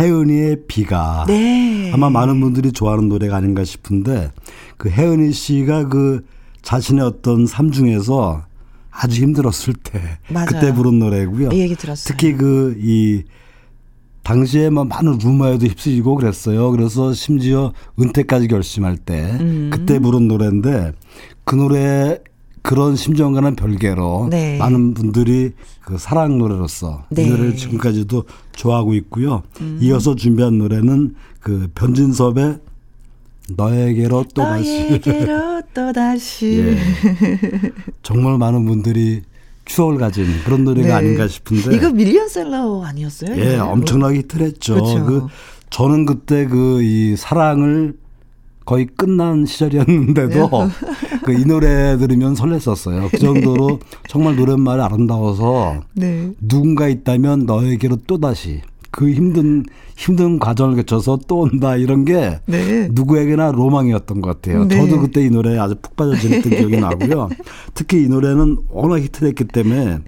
혜은이의 0.00 0.64
비가. 0.66 1.26
네. 1.28 1.92
아마 1.94 2.10
많은 2.10 2.40
분들이 2.40 2.72
좋아하는 2.72 3.08
노래가 3.08 3.36
아닌가 3.36 3.62
싶은데 3.64 4.32
그 4.78 4.90
혜은이 4.90 5.32
씨가 5.32 5.86
그 5.86 6.24
자신의 6.62 7.04
어떤 7.04 7.46
삶 7.46 7.70
중에서 7.70 8.46
아주 8.92 9.22
힘들었을 9.22 9.74
때 9.82 10.18
맞아요. 10.28 10.46
그때 10.46 10.74
부른 10.74 10.98
노래고요. 10.98 11.48
이 11.52 11.58
얘기 11.60 11.74
들었어요. 11.74 12.04
특히 12.06 12.34
그 12.34 12.76
이 12.80 13.22
당시에 14.22 14.70
뭐 14.70 14.84
많은 14.84 15.18
루머에도 15.18 15.66
휩쓸리고 15.66 16.14
그랬어요. 16.14 16.70
그래서 16.70 17.12
심지어 17.12 17.72
은퇴까지 18.00 18.48
결심할 18.48 18.96
때 18.96 19.36
음. 19.40 19.70
그때 19.72 19.98
부른 19.98 20.28
노래인데 20.28 20.92
그 21.44 21.54
노래 21.56 22.18
그런 22.62 22.94
심정과는 22.94 23.56
별개로 23.56 24.28
네. 24.30 24.56
많은 24.58 24.94
분들이 24.94 25.50
그 25.80 25.98
사랑 25.98 26.38
노래로서 26.38 27.04
네. 27.10 27.24
이 27.24 27.30
노래를 27.30 27.56
지금까지도 27.56 28.24
좋아하고 28.52 28.94
있고요. 28.94 29.42
음. 29.60 29.78
이어서 29.82 30.14
준비한 30.14 30.58
노래는 30.58 31.16
그 31.40 31.68
변진섭의 31.74 32.58
너에게로 33.56 34.24
또 34.34 34.42
다시. 34.42 34.88
너에게로 34.88 35.62
또 35.74 35.92
다시. 35.92 36.46
예. 36.76 36.78
정말 38.02 38.38
많은 38.38 38.64
분들이 38.66 39.22
추억을 39.64 39.98
가진 39.98 40.26
그런 40.44 40.64
노래가 40.64 40.88
네. 40.88 40.92
아닌가 40.94 41.28
싶은데. 41.28 41.76
이거 41.76 41.90
밀리언셀러 41.90 42.82
아니었어요? 42.84 43.36
예, 43.36 43.56
엄청나게 43.58 44.18
히트를 44.18 44.46
했죠. 44.46 44.74
그렇죠. 44.74 45.04
그 45.06 45.26
저는 45.70 46.04
그때 46.06 46.46
그 46.46 46.80
이 46.82 47.14
사랑을 47.16 47.94
거의 48.64 48.86
끝난 48.86 49.44
시절이었는데도 49.44 50.48
네. 50.50 51.18
그이 51.24 51.44
노래 51.44 51.96
들으면 51.98 52.34
설렜었어요. 52.34 53.10
그 53.10 53.18
정도로 53.18 53.80
정말 54.08 54.36
노랫말이 54.36 54.80
아름다워서 54.80 55.82
네. 55.94 56.30
누군가 56.40 56.88
있다면 56.88 57.46
너에게로 57.46 57.96
또다시 58.06 58.60
그 58.92 59.10
힘든 59.10 59.64
힘든 59.96 60.38
과정을 60.38 60.76
거쳐서 60.76 61.18
또 61.26 61.40
온다 61.40 61.76
이런 61.76 62.04
게 62.04 62.38
네. 62.46 62.88
누구에게나 62.92 63.50
로망이었던 63.50 64.20
것 64.20 64.40
같아요. 64.40 64.64
네. 64.66 64.76
저도 64.76 65.00
그때 65.00 65.24
이 65.24 65.30
노래에 65.30 65.58
아주 65.58 65.74
푹 65.82 65.96
빠져 65.96 66.14
지냈던 66.16 66.52
기억이 66.52 66.76
나고요. 66.76 67.28
특히 67.74 68.04
이 68.04 68.08
노래는 68.08 68.58
워낙 68.70 69.00
히트했기 69.00 69.44
때문에 69.46 69.98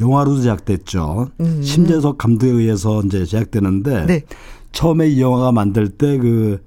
영화로도 0.00 0.38
제작됐죠. 0.40 1.28
음. 1.38 1.62
심재석 1.62 2.18
감독에 2.18 2.50
의해서 2.50 3.02
이제 3.04 3.24
제작되는데 3.24 4.06
네. 4.06 4.22
처음에 4.72 5.08
이 5.08 5.20
영화가 5.20 5.52
만들 5.52 5.88
때 5.88 6.18
그 6.18 6.58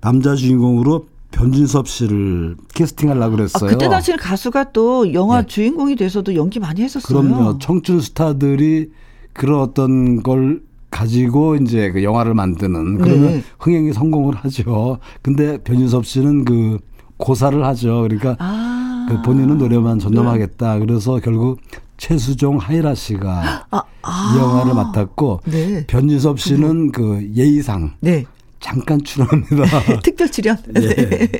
남자 0.00 0.34
주인공으로 0.34 1.06
변진섭 1.30 1.88
씨를 1.88 2.56
캐스팅하려고 2.74 3.36
그랬어요. 3.36 3.68
아, 3.68 3.72
그때 3.72 3.88
당시에 3.88 4.16
가수가 4.16 4.72
또 4.72 5.12
영화 5.12 5.42
네. 5.42 5.46
주인공이 5.46 5.96
돼서도 5.96 6.34
연기 6.34 6.58
많이 6.58 6.82
했었어요. 6.82 7.20
그럼요. 7.20 7.58
청춘 7.58 8.00
스타들이 8.00 8.90
그런 9.34 9.60
어떤 9.60 10.22
걸 10.22 10.62
가지고 10.90 11.56
이제 11.56 11.90
그 11.90 12.02
영화를 12.02 12.34
만드는 12.34 12.98
그러면 12.98 13.32
네. 13.32 13.42
흥행이 13.58 13.92
성공을 13.92 14.34
하죠. 14.36 14.98
근데 15.22 15.58
변진섭 15.58 16.06
씨는 16.06 16.44
그 16.44 16.78
고사를 17.18 17.64
하죠. 17.64 18.02
그러니까 18.02 18.36
아. 18.38 19.06
그 19.08 19.22
본인은 19.22 19.58
노래만 19.58 19.98
전념하겠다. 19.98 20.74
네. 20.74 20.80
그래서 20.80 21.20
결국 21.20 21.60
최수종 21.96 22.58
하이라 22.58 22.94
씨가 22.94 23.66
아. 23.70 23.82
아. 24.02 24.34
이 24.34 24.38
영화를 24.38 24.74
맡았고 24.74 25.40
네. 25.46 25.86
변진섭 25.86 26.40
씨는 26.40 26.92
그 26.92 27.28
예의상 27.34 27.94
네. 28.00 28.24
잠깐 28.60 29.02
출연합니다. 29.02 30.00
특별 30.02 30.30
출연. 30.30 30.56
예. 30.76 30.80
네. 30.80 31.30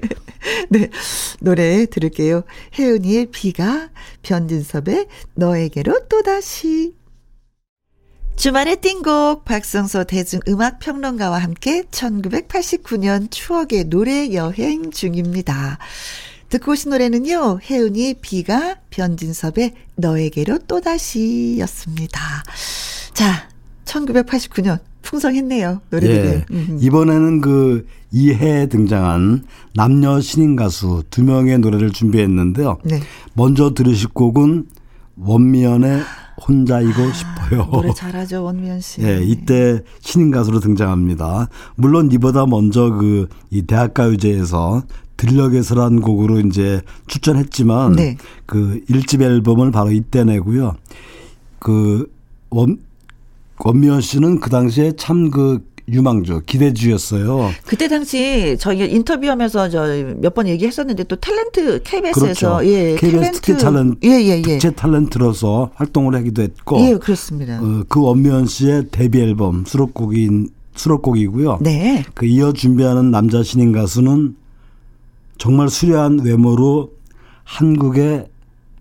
네. 0.70 0.88
노래 1.40 1.86
들을게요. 1.86 2.42
혜은이의 2.78 3.26
비가 3.32 3.88
변진섭의 4.22 5.06
너에게로 5.34 6.06
또다시 6.08 6.94
주말의 8.38 8.76
띵곡 8.76 9.44
박성서 9.44 10.04
대중음악평론가와 10.04 11.38
함께 11.38 11.82
1989년 11.90 13.28
추억의 13.32 13.86
노래 13.86 14.32
여행 14.32 14.92
중입니다. 14.92 15.78
듣고 16.48 16.70
오신 16.70 16.92
노래는요, 16.92 17.58
혜은이 17.68 18.14
비가 18.22 18.76
변진섭의 18.90 19.72
너에게로 19.96 20.60
또다시 20.68 21.56
였습니다. 21.58 22.20
자, 23.12 23.48
1989년 23.84 24.78
풍성했네요. 25.02 25.80
노래들이. 25.90 26.28
예. 26.28 26.44
이번에는 26.78 27.40
그 27.40 27.88
이해에 28.12 28.66
등장한 28.66 29.46
남녀 29.74 30.20
신인 30.20 30.54
가수 30.54 31.02
두 31.10 31.24
명의 31.24 31.58
노래를 31.58 31.90
준비했는데요. 31.90 32.78
네. 32.84 33.00
먼저 33.32 33.74
들으실 33.74 34.10
곡은 34.10 34.68
원미연의 35.16 36.02
혼자이고 36.46 37.02
아, 37.02 37.12
싶어요. 37.12 37.66
노래 37.70 37.92
잘하죠 37.94 38.44
원미연 38.44 38.80
씨. 38.80 39.02
예, 39.02 39.20
이때 39.22 39.82
신인 40.00 40.30
가수로 40.30 40.60
등장합니다. 40.60 41.48
물론 41.76 42.10
이보다 42.12 42.46
먼저 42.46 42.90
그 42.90 43.28
이 43.50 43.62
대학가요제에서 43.62 44.82
들녘에서란 45.16 46.00
곡으로 46.00 46.38
이제 46.40 46.80
출전했지만 47.08 47.92
네. 47.92 48.16
그 48.46 48.80
1집 48.88 49.20
앨범을 49.22 49.72
바로 49.72 49.90
이때 49.90 50.22
내고요. 50.22 50.76
그원 51.58 52.78
권미연 53.58 54.00
씨는 54.00 54.40
그 54.40 54.50
당시에 54.50 54.92
참 54.92 55.30
그 55.30 55.66
유망주, 55.90 56.42
기대주였어요. 56.46 57.50
그때 57.66 57.88
당시 57.88 58.56
저희 58.58 58.80
인터뷰하면서 58.90 59.68
저 59.70 59.80
몇 60.20 60.34
번 60.34 60.46
얘기했었는데 60.48 61.04
또 61.04 61.16
탤런트 61.16 61.80
KBS에서 61.82 62.20
그렇죠. 62.20 62.60
예, 62.64 62.96
KBS 62.96 63.32
특히 63.32 63.54
탤런트, 63.54 63.96
예, 64.04 64.10
예, 64.10 64.38
예. 64.38 64.42
특제 64.42 64.70
탤런트로서 64.70 65.70
활동을 65.74 66.14
하기도 66.14 66.42
했고, 66.42 66.80
예, 66.80 66.94
그렇습니다. 66.96 67.60
어, 67.62 67.84
그 67.88 68.00
원미연 68.02 68.46
씨의 68.46 68.88
데뷔 68.90 69.20
앨범 69.20 69.64
수록곡인 69.64 70.50
수록곡이고요. 70.76 71.58
네. 71.62 72.04
그 72.14 72.26
이어 72.26 72.52
준비하는 72.52 73.10
남자 73.10 73.42
신인 73.42 73.72
가수는 73.72 74.36
정말 75.38 75.68
수려한 75.68 76.20
외모로 76.20 76.92
한국의 77.44 78.26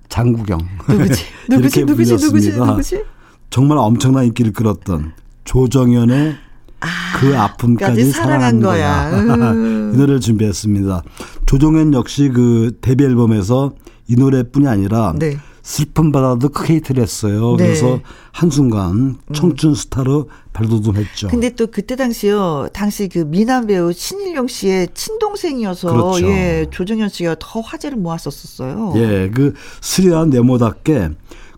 장국영 0.09 0.59
누구지? 0.89 1.23
누구지? 1.49 1.85
누구지? 1.85 2.13
누구지? 2.15 2.51
누구지? 2.51 3.03
정말 3.49 3.77
엄청난 3.77 4.25
인기를 4.25 4.53
끌었던 4.53 5.13
조정현의 5.45 6.35
아, 6.79 6.87
그 7.19 7.37
아픔까지 7.37 8.11
사랑한 8.11 8.59
거야. 8.59 9.09
거야. 9.09 9.51
음. 9.51 9.91
이 9.93 9.97
노래를 9.97 10.19
준비했습니다. 10.19 11.03
조정현 11.45 11.93
역시 11.93 12.29
그 12.29 12.77
데뷔 12.81 13.03
앨범에서 13.05 13.73
이 14.07 14.15
노래뿐이 14.15 14.67
아니라 14.67 15.13
네. 15.17 15.37
슬픈 15.63 16.13
바다도 16.13 16.47
크게 16.49 16.75
히트를 16.75 17.03
했어요. 17.03 17.55
네. 17.57 17.65
그래서 17.65 17.99
한순간 18.31 19.17
청춘 19.33 19.75
스타로 19.75 20.29
발돋움했죠. 20.53 21.27
근데 21.27 21.49
또 21.49 21.67
그때 21.67 21.97
당시요. 21.97 22.69
당시 22.71 23.09
그 23.09 23.19
미남 23.19 23.67
배우 23.67 23.91
신일용 23.91 24.47
씨의 24.47 24.87
친동생이어서 24.93 25.91
그렇죠. 25.91 26.27
예, 26.27 26.67
조정현 26.71 27.09
씨가 27.09 27.35
더 27.39 27.59
화제를 27.59 27.97
모았었어요. 27.97 28.93
예, 28.95 29.29
그 29.33 29.53
수려한 29.81 30.29
네모답게 30.29 31.09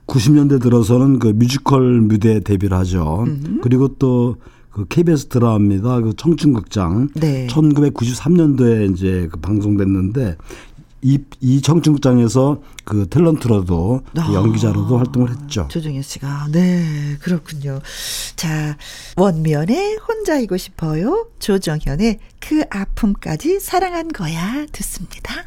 90년대 0.07 0.59
들어서는 0.59 1.19
그 1.19 1.27
뮤지컬 1.27 2.01
무대에 2.01 2.39
데뷔를 2.39 2.75
하죠. 2.79 3.25
음. 3.27 3.59
그리고 3.61 3.89
또 3.99 4.37
그 4.71 4.85
KBS 4.87 5.27
드라마입니다. 5.27 6.01
그 6.01 6.13
청춘극장. 6.15 7.09
네. 7.15 7.47
1993년도에 7.47 8.93
이제 8.93 9.27
그 9.31 9.39
방송됐는데 9.39 10.37
이, 11.01 11.17
이 11.39 11.61
청춘극장에서 11.61 12.61
그 12.83 13.05
탤런트로도 13.05 14.03
아, 14.17 14.33
연기자로도 14.33 14.97
활동을 14.97 15.29
했죠. 15.29 15.67
조정현 15.69 16.01
씨가. 16.01 16.47
네, 16.51 17.17
그렇군요. 17.21 17.79
자, 18.35 18.77
원면의 19.15 19.97
혼자이고 19.97 20.57
싶어요. 20.57 21.27
조정현의 21.39 22.19
그 22.39 22.63
아픔까지 22.69 23.59
사랑한 23.59 24.09
거야. 24.09 24.65
듣습니다. 24.71 25.45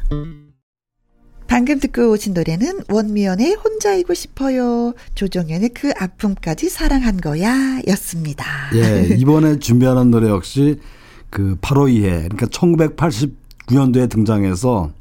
방금 1.47 1.79
듣고 1.79 2.11
오신 2.11 2.33
노래는 2.33 2.81
원미연의 2.89 3.55
혼자이고 3.55 4.13
싶어요. 4.13 4.93
조정현의 5.15 5.69
그 5.69 5.91
아픔까지 5.97 6.69
사랑한 6.69 7.21
거야 7.21 7.79
였습니다. 7.87 8.45
예, 8.75 9.15
이번에 9.17 9.59
준비하는 9.59 10.11
노래 10.11 10.29
역시 10.29 10.79
그 11.29 11.57
바로 11.61 11.87
이해. 11.87 12.27
그러니까 12.29 12.45
1989년도에 12.47 14.09
등장해서 14.09 14.91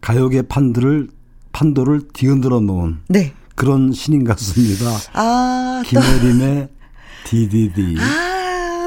가요계 0.00 0.42
판들을 0.42 1.08
판도를 1.52 2.08
뒤흔들어 2.12 2.60
놓은 2.60 2.98
네. 3.08 3.32
그런 3.54 3.92
신인 3.92 4.24
가수입니다. 4.24 4.86
아, 5.14 5.82
김혜림의 5.86 6.68
DDD. 7.24 7.96
아. 8.00 8.43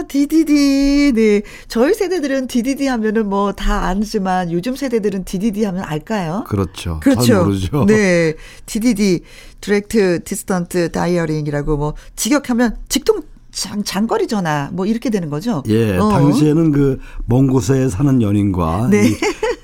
DDD. 0.08 1.12
네. 1.16 1.42
저희 1.68 1.94
세대들은 1.94 2.48
DDD 2.48 2.88
하면은 2.88 3.30
뭐 3.30 3.52
다 3.54 3.88
아지만 3.88 4.52
요즘 4.52 4.76
세대들은 4.76 5.24
DDD 5.26 5.64
하면 5.66 5.84
알까요? 5.84 6.46
그렇죠. 6.48 7.00
그렇죠. 7.02 7.44
모르죠. 7.46 7.86
네. 7.86 8.34
DDD, 8.66 9.22
direct 9.62 10.24
distant 10.24 10.92
dialing이라고 10.92 11.78
뭐 11.78 11.94
직역하면 12.16 12.78
직통 12.90 13.22
장, 13.52 13.84
장거리 13.84 14.28
전화 14.28 14.70
뭐 14.74 14.86
이렇게 14.86 15.10
되는 15.10 15.30
거죠. 15.30 15.64
예, 15.68 15.98
어. 15.98 16.10
당시에는 16.10 16.72
그 16.72 17.00
먼 17.26 17.48
곳에 17.48 17.90
사는 17.90 18.22
연인과 18.22 18.88
네. 18.92 19.10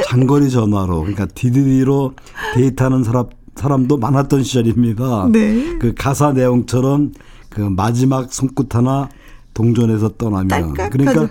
장거리 0.08 0.50
전화로 0.50 1.00
그러니까 1.02 1.26
DDD로 1.28 2.14
데이트하는 2.56 3.04
사람 3.04 3.26
사람도 3.56 3.98
많았던 3.98 4.41
시절입니다. 4.44 5.30
네. 5.32 5.78
그 5.80 5.94
가사 5.96 6.32
내용처럼 6.32 7.14
그 7.50 7.62
마지막 7.62 8.34
손끝 8.34 8.74
하나 8.76 9.10
동전에서 9.54 10.10
떠나면 10.18 10.47
딸깍하죠. 10.47 10.89
그러니까 10.89 11.30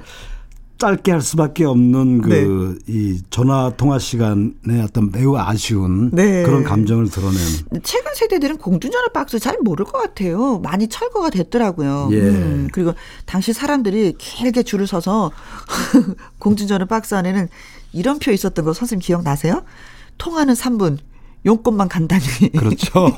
짧게 0.83 1.13
할 1.13 1.21
수밖에 1.21 1.65
없는 1.65 2.23
그이 2.23 3.15
네. 3.15 3.21
전화 3.31 3.73
통화 3.77 4.01
시간에 4.01 4.83
어떤 4.83 5.13
매우 5.13 5.37
아쉬운 5.37 6.11
네. 6.11 6.43
그런 6.43 6.65
감정을 6.65 7.09
드러낸. 7.09 7.39
최근 7.85 8.13
세대들은 8.17 8.59
공중전화 8.59 9.09
박스 9.15 9.39
잘 9.39 9.59
모를 9.63 9.85
것 9.85 9.93
같아요. 10.03 10.59
많이 10.59 10.89
철거가 10.89 11.31
됐더라고요. 11.31 12.09
예. 12.11 12.17
음, 12.17 12.69
그리고 12.73 12.95
당시 13.27 13.53
사람들이 13.53 14.15
길게 14.19 14.65
줄을 14.65 14.89
서서 14.89 15.31
공중전화 16.41 16.87
박스 16.87 17.15
안에는 17.15 17.49
이런 17.93 18.19
표 18.19 18.33
있었던 18.33 18.65
거 18.65 18.73
선생님 18.73 19.03
기억나세요? 19.03 19.63
통화는 20.19 20.55
3분, 20.55 20.99
용건만 21.45 21.89
간다니. 21.89 22.23
그렇죠. 22.57 23.11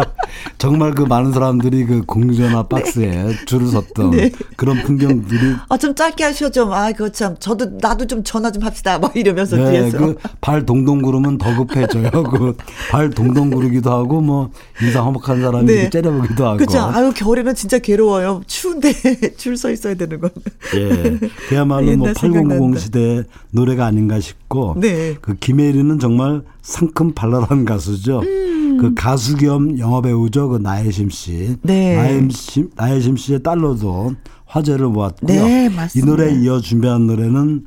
정말 0.58 0.94
그 0.94 1.02
많은 1.02 1.32
사람들이 1.32 1.84
그 1.86 2.02
공전화 2.06 2.62
네. 2.62 2.68
박스에 2.68 3.06
네. 3.24 3.34
줄을 3.46 3.66
섰던 3.68 4.10
네. 4.10 4.30
그런 4.56 4.82
풍경들이. 4.82 5.54
아, 5.68 5.76
좀 5.76 5.94
짧게 5.94 6.24
하셔 6.24 6.50
좀. 6.50 6.72
아, 6.72 6.90
그거 6.92 7.10
참. 7.10 7.36
저도, 7.38 7.66
나도 7.80 8.06
좀 8.06 8.22
전화 8.24 8.50
좀 8.50 8.62
합시다. 8.62 8.98
막 8.98 9.14
이러면서 9.16 9.56
네, 9.56 9.70
뒤에서. 9.70 9.98
그 9.98 10.16
발 10.40 10.64
동동 10.64 11.02
구르면 11.02 11.38
더 11.38 11.54
급해져요. 11.56 12.10
그 12.30 12.54
발 12.90 13.10
동동 13.10 13.50
구르기도 13.50 13.90
하고 13.92 14.20
뭐 14.20 14.50
인상 14.82 15.04
허먹한 15.06 15.40
사람이 15.42 15.66
네. 15.66 15.90
째려보기도 15.90 16.46
하고. 16.46 16.56
그렇죠. 16.58 16.78
아유, 16.80 17.12
겨울에는 17.14 17.54
진짜 17.54 17.78
괴로워요. 17.78 18.42
추운데 18.46 18.92
줄 19.36 19.56
서 19.56 19.70
있어야 19.70 19.94
되는 19.94 20.20
건. 20.20 20.30
예. 20.76 21.18
그야말로 21.48 21.96
뭐 21.96 22.12
8090 22.12 22.78
시대 22.78 23.22
노래가 23.50 23.86
아닌가 23.86 24.20
싶고. 24.20 24.76
네. 24.78 25.16
그 25.22 25.34
김혜리는 25.34 25.98
정말 25.98 26.42
상큼 26.60 27.12
발랄한 27.14 27.64
가수죠. 27.66 28.20
음. 28.20 28.78
그 28.78 28.94
가수 28.94 29.36
겸 29.36 29.78
영화 29.78 30.00
배우죠. 30.00 30.48
그 30.48 30.56
나혜심 30.56 31.10
씨. 31.10 31.56
네. 31.62 31.96
나혜심, 31.96 32.70
나혜심 32.74 33.16
씨의 33.16 33.42
딸로도 33.42 34.14
화제를 34.46 34.88
모았고요. 34.88 35.44
네. 35.44 35.70
이 35.94 36.00
노래 36.00 36.32
이어 36.32 36.60
준비한 36.60 37.06
노래는 37.06 37.66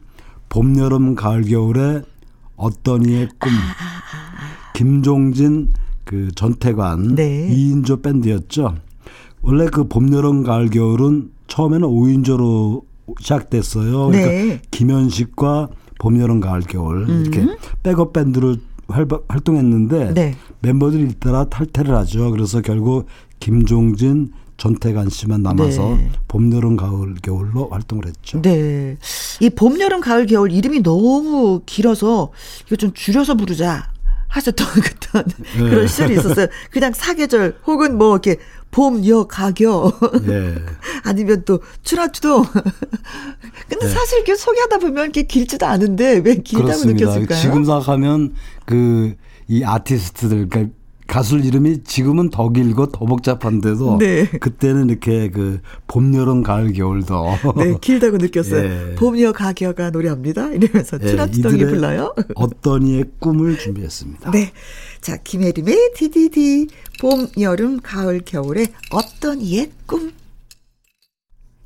봄, 0.50 0.78
여름, 0.80 1.14
가을, 1.16 1.44
겨울의 1.44 2.02
어떤 2.56 3.06
이의 3.06 3.30
꿈. 3.40 3.52
아, 3.52 3.56
아, 3.56 3.60
아, 3.60 4.74
김종진, 4.74 5.72
그 6.04 6.30
전태관, 6.36 7.16
네. 7.16 7.48
2인조 7.50 8.02
밴드였죠. 8.02 8.76
원래 9.42 9.68
그 9.68 9.88
봄, 9.88 10.12
여름, 10.12 10.44
가을, 10.44 10.70
겨울은 10.70 11.30
처음에는 11.48 11.88
5인조로 11.88 12.84
시작됐어요. 13.20 14.08
그러니까 14.08 14.30
네. 14.30 14.62
김현식과 14.72 15.70
봄, 16.00 16.20
여름, 16.20 16.40
가을, 16.40 16.62
겨울 16.62 17.08
음. 17.08 17.22
이렇게 17.22 17.46
백업 17.84 18.14
밴드를 18.14 18.58
활동했는데 18.90 20.14
네. 20.14 20.36
멤버들이 20.62 21.04
잇따라 21.04 21.46
탈퇴를 21.46 21.96
하죠. 21.96 22.32
그래서 22.32 22.62
결국 22.62 23.06
김종진, 23.40 24.32
전태관 24.58 25.10
씨만 25.10 25.42
남아서 25.42 25.96
네. 25.96 26.10
봄, 26.28 26.52
여름, 26.54 26.76
가을, 26.76 27.16
겨울로 27.22 27.70
활동을 27.70 28.06
했죠. 28.08 28.42
네. 28.42 28.98
이 29.40 29.50
봄, 29.50 29.80
여름, 29.80 30.02
가을, 30.02 30.26
겨울 30.26 30.52
이름이 30.52 30.84
너무 30.84 31.62
길어서 31.66 32.32
이거 32.68 32.76
좀 32.76 32.94
줄여서 32.94 33.36
부르자. 33.36 33.90
하셨던 34.30 34.68
그런 35.12 35.26
네. 35.58 35.70
그런 35.70 35.88
시절이 35.88 36.14
있었어요. 36.14 36.48
그냥 36.70 36.94
사계절 36.94 37.58
혹은 37.66 37.98
뭐 37.98 38.12
이렇게 38.14 38.38
봄, 38.72 39.06
여, 39.08 39.24
가겨. 39.26 39.92
네. 40.26 40.56
아니면 41.04 41.44
또 41.46 41.60
추라추도. 41.84 42.44
근데 43.68 43.86
네. 43.86 43.90
사실 43.92 44.18
이렇게 44.20 44.36
소개하다 44.36 44.78
보면 44.80 45.06
이렇게 45.06 45.24
길지도 45.24 45.66
않은데 45.66 46.22
왜 46.24 46.36
길다고 46.36 46.66
그렇습니다. 46.66 47.06
느꼈을까요? 47.06 47.40
지금 47.40 47.64
생각하면 47.66 48.34
그 48.66 49.16
이 49.50 49.64
아티스트들 49.64 50.48
그러니까 50.48 50.74
가수 51.10 51.40
이름이 51.40 51.84
지금은 51.84 52.30
더 52.30 52.50
길고 52.50 52.92
더 52.92 53.04
복잡한데도 53.06 53.98
네. 53.98 54.30
그때는 54.30 54.90
이렇게 54.90 55.32
그 55.32 55.60
봄, 55.88 56.14
여름, 56.14 56.44
가을, 56.44 56.72
겨울도 56.72 57.26
네 57.58 57.76
길다고 57.82 58.18
느꼈어요. 58.18 58.64
예. 58.92 58.96
봄, 58.96 59.20
여, 59.20 59.32
가 59.32 59.52
겨가 59.52 59.90
노래합니다. 59.90 60.50
이러면서 60.54 61.00
추나추덩이 61.00 61.62
예, 61.62 61.66
불러요. 61.66 62.14
어떤 62.36 62.86
이의 62.86 63.06
꿈을 63.18 63.58
준비했습니다. 63.58 64.30
네, 64.30 64.52
자 65.02 65.18
김혜림의 65.18 65.94
디디디 65.96 66.68
봄, 67.02 67.28
여름, 67.40 67.80
가을, 67.82 68.22
겨울의 68.24 68.68
어떤 68.92 69.42
이의 69.42 69.72
꿈. 69.88 70.12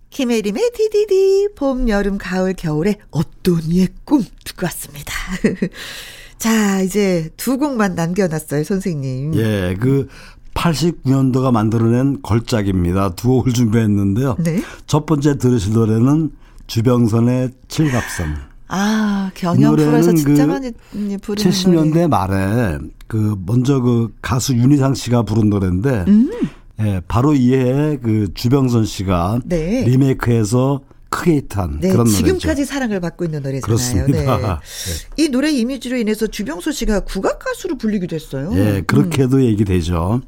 김혜림의 0.10 0.72
디디디 0.74 1.50
봄, 1.56 1.90
여름, 1.90 2.18
가을, 2.18 2.54
겨울의 2.54 2.96
어떤 3.12 3.62
이의 3.64 3.90
꿈 4.06 4.24
듣고 4.46 4.66
왔습니다. 4.68 5.14
자, 6.44 6.82
이제 6.82 7.30
두 7.38 7.58
곡만 7.58 7.96
남겨놨어요, 7.96 8.66
선생님. 8.66 9.34
예, 9.36 9.78
그 9.80 10.10
89년도가 10.54 11.54
만들어낸 11.54 12.22
걸작입니다. 12.22 13.16
두 13.16 13.30
곡을 13.30 13.54
준비했는데요. 13.54 14.36
네. 14.40 14.62
첫 14.86 15.06
번째 15.06 15.38
들으실 15.38 15.72
노래는 15.72 16.32
주병선의 16.68 17.52
칠갑선. 17.70 18.36
아, 18.68 19.32
경연 19.36 19.74
프로에서 19.78 20.14
진짜 20.14 20.46
그 20.46 20.52
많이 20.52 21.18
부르는 21.18 21.50
70년대 21.50 21.94
노래. 21.94 22.08
말에 22.08 22.78
그 23.08 23.38
먼저 23.46 23.80
그 23.80 24.14
가수 24.22 24.54
윤희상 24.54 24.96
씨가 24.96 25.24
부른 25.24 25.50
노래인데 25.50 26.04
음. 26.10 26.30
예, 26.82 27.00
바로 27.08 27.34
이해 27.34 27.98
그 28.04 28.28
주병선 28.34 28.84
씨가 28.84 29.40
네. 29.46 29.86
리메이크해서 29.86 30.82
크게 31.14 31.36
히트한 31.36 31.80
네, 31.80 31.90
그런 31.90 32.06
노래죠. 32.06 32.18
지금까지 32.18 32.66
사랑을 32.66 33.00
받고 33.00 33.26
있는 33.26 33.44
노래잖아요. 33.44 33.62
그렇습니다. 33.62 34.38
네. 34.38 34.42
네. 34.48 35.24
이 35.24 35.30
노래 35.30 35.52
이미지로 35.52 35.98
인해서 35.98 36.26
주병선 36.26 36.74
씨가 36.74 37.02
국악 37.02 37.38
가수로 37.38 37.78
불리기도 37.78 38.16
했어요. 38.16 38.50
예, 38.56 38.82
그렇게도 38.88 39.38
음. 39.38 39.44
얘기되죠. 39.44 40.22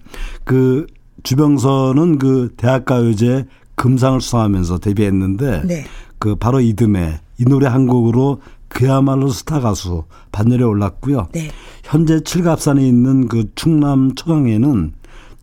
그 0.44 0.86
주병선은 1.24 2.20
그 2.20 2.54
대학가요제 2.56 3.46
금상을 3.74 4.22
수상하면서 4.22 4.78
데뷔했는데 4.78 5.64
네. 5.66 5.86
그 6.20 6.36
바로 6.36 6.62
이듬해 6.62 7.20
이 7.40 7.46
노래 7.46 7.68
한 7.68 7.88
곡으로 7.88 8.42
그야말로 8.68 9.30
스타 9.30 9.60
가수 9.60 10.04
반열에 10.32 10.64
올랐고요. 10.64 11.30
네. 11.34 11.50
현재 11.84 12.20
칠갑산에 12.20 12.86
있는 12.86 13.28
그 13.28 13.46
충남 13.56 14.14
초강에는 14.14 14.94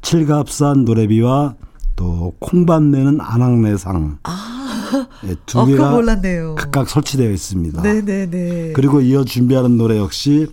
칠갑산 0.03 0.85
노래비와 0.85 1.57
또 1.97 2.35
콩밭내는 2.41 3.21
안악내상 3.21 4.19
아, 4.23 5.07
네, 5.23 5.35
두 5.47 5.61
어, 5.61 5.67
개가 5.67 5.91
몰랐네요. 5.93 6.55
각각 6.57 6.89
설치되어 6.89 7.31
있습니다. 7.31 7.83
네네네. 7.83 8.73
그리고 8.75 9.01
이어 9.01 9.25
준비하는 9.25 9.77
노래 9.77 9.99
역시 9.99 10.47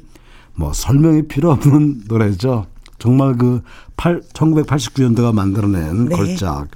뭐 0.56 0.74
설명이 0.74 1.24
필요 1.28 1.52
없는 1.52 2.04
노래죠. 2.10 2.66
정말 3.00 3.38
그 3.38 3.62
8, 3.96 4.22
1989년도가 4.34 5.34
만들어낸 5.34 6.06
네. 6.06 6.16
걸작 6.16 6.68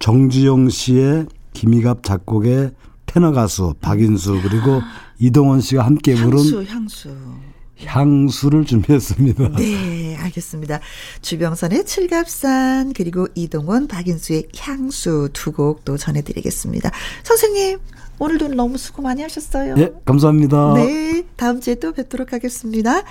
정지용 0.00 0.68
씨의 0.68 1.26
김희갑 1.52 2.02
작곡의 2.02 2.72
테너 3.06 3.30
가수 3.32 3.74
박인수 3.80 4.40
그리고 4.42 4.80
아. 4.80 4.82
이동원 5.18 5.60
씨가 5.60 5.84
함께 5.86 6.14
부른 6.14 6.32
향수 6.38 6.64
향수 6.68 7.14
향수를 7.86 8.64
준비했습니다. 8.64 9.48
네, 9.56 10.16
알겠습니다. 10.16 10.80
주병선의 11.20 11.84
칠갑산 11.86 12.92
그리고 12.92 13.28
이동원 13.34 13.88
박인수의 13.88 14.48
향수 14.58 15.28
두 15.32 15.52
곡 15.52 15.84
또 15.84 15.96
전해드리겠습니다. 15.96 16.90
선생님 17.24 17.78
오늘도 18.18 18.48
너무 18.48 18.78
수고 18.78 19.02
많이 19.02 19.22
하셨어요. 19.22 19.74
네, 19.74 19.90
감사합니다. 20.04 20.74
네, 20.74 21.22
다음 21.36 21.60
주에 21.60 21.74
또 21.76 21.92
뵙도록 21.92 22.32
하겠습니다. 22.32 23.02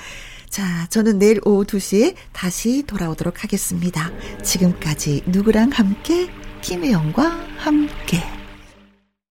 자, 0.50 0.88
저는 0.90 1.20
내일 1.20 1.40
오후 1.46 1.64
2시에 1.66 2.16
다시 2.34 2.84
돌아오도록 2.86 3.44
하겠습니다. 3.44 4.12
지금까지 4.44 5.24
누구랑 5.28 5.70
함께 5.72 6.30
김혜영과 6.62 7.24
함께. 7.58 8.41